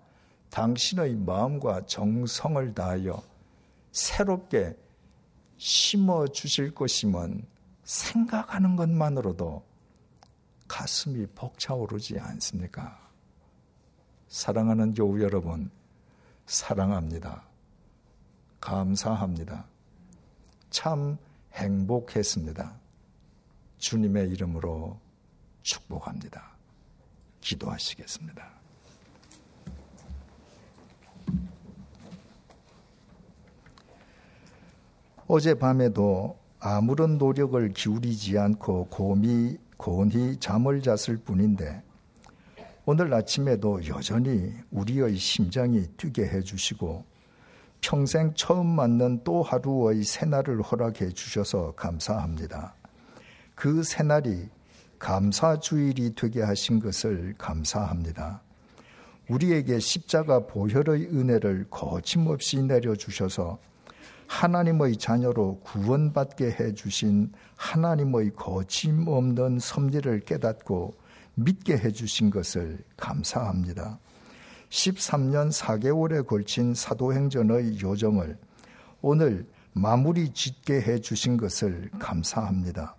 당신의 0.49 1.17
마음과 1.17 1.85
정성을 1.85 2.75
다하여 2.75 3.34
새롭게 3.95 4.77
심어 5.57 6.27
주실 6.27 6.75
것이면 6.75 7.47
생각하는 7.85 8.75
것만으로도 8.75 9.65
가슴이 10.67 11.27
벅차오르지 11.29 12.19
않습니까? 12.19 13.01
사랑하는 14.27 14.95
교우 14.95 15.21
여러분, 15.23 15.71
사랑합니다. 16.45 17.45
감사합니다. 18.61 19.65
참 20.71 21.17
행복했습니다. 21.53 22.75
주님의 23.79 24.31
이름으로 24.31 24.99
축복합니다. 25.63 26.51
기도하시겠습니다. 27.41 28.54
어젯밤에도 35.27 36.39
아무런 36.61 37.19
노력을 37.19 37.73
기울이지 37.73 38.39
않고 38.39 38.87
곰이 38.87 39.59
곤히 39.77 40.39
잠을 40.39 40.83
잤을 40.83 41.19
뿐인데 41.19 41.83
오늘 42.87 43.13
아침에도 43.13 43.87
여전히 43.87 44.53
우리의 44.71 45.17
심장이 45.17 45.87
뛰게 45.97 46.27
해주시고 46.27 47.05
평생 47.81 48.33
처음 48.35 48.67
맞는 48.67 49.25
또 49.25 49.43
하루의 49.43 50.05
새날을 50.05 50.63
허락해 50.63 51.11
주셔서 51.11 51.73
감사합니다. 51.73 52.75
그 53.55 53.83
새날이 53.83 54.49
감사주일이 54.99 56.15
되게 56.15 56.43
하신 56.43 56.81
것을 56.81 57.35
감사합니다. 57.37 58.43
우리에게 59.29 59.79
십자가 59.79 60.47
보혈의 60.47 61.09
은혜를 61.09 61.67
거침없이 61.71 62.63
내려주셔서 62.63 63.59
하나님의 64.27 64.97
자녀로 64.97 65.61
구원받게 65.61 66.57
해주신 66.59 67.33
하나님의 67.57 68.33
거침없는 68.35 69.59
섭리를 69.59 70.21
깨닫고 70.21 70.95
믿게 71.35 71.79
해주신 71.79 72.31
것을 72.31 72.79
감사합니다. 72.97 73.99
13년 74.71 75.53
4개월에 75.53 76.27
걸친 76.27 76.75
사도행전의 76.75 77.81
요정을 77.81 78.39
오늘 79.03 79.47
마무리 79.73 80.33
짓게 80.33 80.81
해주신 80.81 81.37
것을 81.37 81.91
감사합니다. 81.99 82.97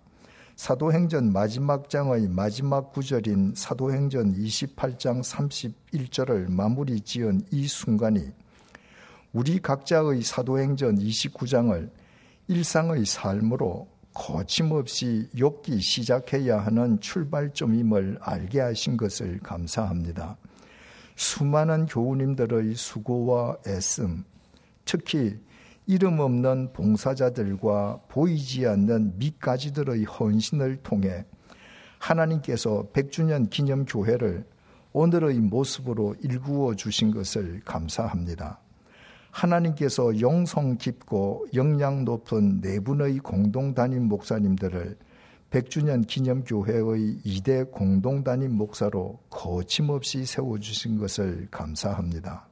사도행전 0.56 1.32
마지막 1.32 1.90
장의 1.90 2.28
마지막 2.28 2.92
구절인 2.92 3.52
사도행전 3.54 4.34
28장 4.34 5.22
31절을 5.22 6.50
마무리 6.50 7.00
지은 7.00 7.42
이 7.50 7.66
순간이 7.66 8.32
우리 9.32 9.60
각자의 9.60 10.22
사도행전 10.22 10.98
29장을 10.98 11.90
일상의 12.48 13.04
삶으로 13.04 13.88
거침없이 14.14 15.28
엮기 15.38 15.80
시작해야 15.80 16.58
하는 16.58 16.98
출발점임을 17.00 18.18
알게 18.20 18.60
하신 18.60 18.96
것을 18.96 19.40
감사합니다. 19.40 20.38
수많은 21.16 21.86
교우님들의 21.86 22.74
수고와 22.76 23.56
애씀, 23.66 24.24
특히 24.84 25.38
이름 25.86 26.18
없는 26.18 26.72
봉사자들과 26.72 28.00
보이지 28.08 28.66
않는 28.66 29.18
밑가지들의 29.18 30.04
헌신을 30.04 30.78
통해 30.82 31.24
하나님께서 31.98 32.88
100주년 32.92 33.50
기념 33.50 33.84
교회를 33.84 34.46
오늘의 34.92 35.40
모습으로 35.40 36.16
일구어 36.22 36.74
주신 36.74 37.10
것을 37.10 37.60
감사합니다. 37.64 38.60
하나님께서 39.36 40.18
영성 40.20 40.78
깊고 40.78 41.48
영양 41.52 42.06
높은 42.06 42.62
네 42.62 42.80
분의 42.80 43.18
공동 43.18 43.74
담임 43.74 44.04
목사님들을 44.04 44.96
100주년 45.50 46.06
기념교회의 46.06 47.18
2대 47.22 47.70
공동 47.70 48.24
담임 48.24 48.56
목사로 48.56 49.18
거침없이 49.28 50.24
세워주신 50.24 50.98
것을 50.98 51.48
감사합니다. 51.50 52.48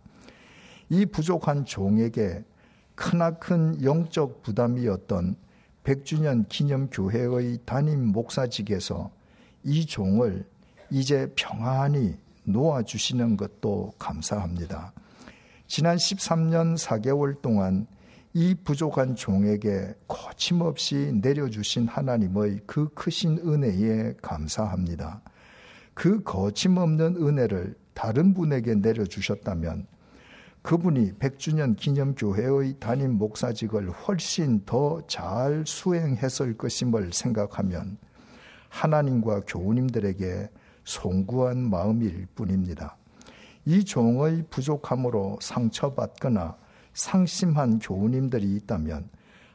이 0.91 1.07
부족한 1.07 1.64
종에게 1.64 2.45
크나큰 2.95 3.82
영적 3.82 4.43
부담이었던 4.43 5.37
100주년 5.85 6.47
기념교회의 6.51 7.61
담임 7.64 8.09
목사직에서 8.09 9.11
이 9.62 9.87
종을 9.87 10.47
이제 10.91 11.32
평안히 11.35 12.18
놓아주시는 12.45 13.39
것도 13.39 13.95
감사합니다. 13.99 14.93
지난 15.67 15.97
13년 15.97 16.77
4개월 16.77 17.41
동안 17.41 17.87
이 18.35 18.55
부족한 18.55 19.17
종에게 19.17 19.95
거침없이 20.07 21.12
내려주신 21.23 21.89
하나님의 21.89 22.61
그 22.67 22.89
크신 22.95 23.39
은혜에 23.39 24.15
감사합니다. 24.21 25.23
그 25.95 26.23
거침없는 26.23 27.17
은혜를 27.17 27.77
다른 27.95 28.35
분에게 28.35 28.75
내려주셨다면 28.75 29.87
그분이 30.62 31.12
100주년 31.15 31.77
기념교회의 31.77 32.77
담임 32.81 33.12
목사직을 33.12 33.91
훨씬 33.91 34.65
더 34.65 35.01
잘 35.07 35.65
수행했을 35.67 36.57
것임을 36.57 37.12
생각하면 37.12 37.99
하나님과 38.69 39.43
교우님들에게 39.47 40.51
송구한 40.85 41.59
마음일 41.71 42.27
뿐입니다. 42.35 42.97
이 43.67 43.85
종의 43.85 44.45
부족함으로 44.51 45.39
상처받거나 45.41 46.57
상심한 46.93 47.79
교우님들이 47.79 48.55
있다면 48.57 49.09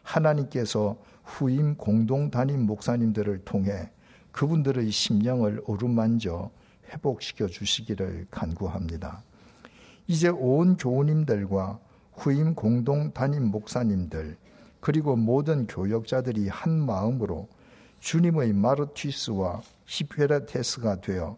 하나님께서 0.04 0.98
후임 1.24 1.76
공동 1.76 2.32
담임 2.32 2.66
목사님들을 2.66 3.46
통해 3.46 3.92
그분들의 4.32 4.90
심령을 4.90 5.62
어루만져 5.68 6.50
회복시켜 6.92 7.48
주시기를 7.48 8.28
간구합니다. 8.32 9.24
이제 10.08 10.30
온 10.30 10.76
교우님들과 10.76 11.80
후임 12.14 12.56
공동 12.56 13.14
담임 13.14 13.46
목사님들 13.52 14.38
그리고 14.80 15.16
모든 15.16 15.68
교역자들이 15.68 16.48
한 16.48 16.72
마음으로 16.72 17.48
주님의 18.00 18.54
마르티스와 18.54 19.62
히페라테스가 19.86 21.02
되어 21.02 21.38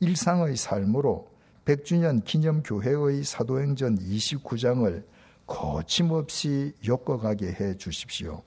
일상의 0.00 0.56
삶으로 0.56 1.33
100주년 1.64 2.24
기념교회의 2.24 3.24
사도행전 3.24 3.98
29장을 3.98 5.04
거침없이 5.46 6.72
엮어가게 6.86 7.52
해 7.52 7.76
주십시오. 7.76 8.42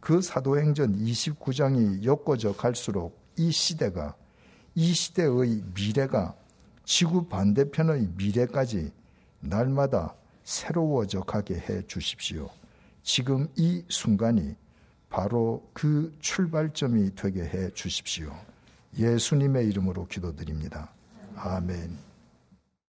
그 0.00 0.22
사도행전 0.22 0.96
29장이 0.96 2.04
엮어져 2.04 2.54
갈수록 2.54 3.18
이 3.36 3.50
시대가 3.50 4.14
이 4.74 4.92
시대의 4.92 5.62
미래가 5.74 6.34
지구 6.84 7.26
반대편의 7.28 8.10
미래까지 8.16 8.92
날마다 9.40 10.14
새로워져 10.44 11.22
가게 11.22 11.56
해 11.56 11.82
주십시오. 11.86 12.48
지금 13.02 13.48
이 13.56 13.82
순간이 13.88 14.54
바로 15.08 15.68
그 15.72 16.14
출발점이 16.20 17.14
되게 17.14 17.42
해 17.42 17.70
주십시오. 17.70 18.32
예수님의 18.98 19.66
이름으로 19.68 20.06
기도드립니다. 20.06 20.92
아멘. 21.36 22.05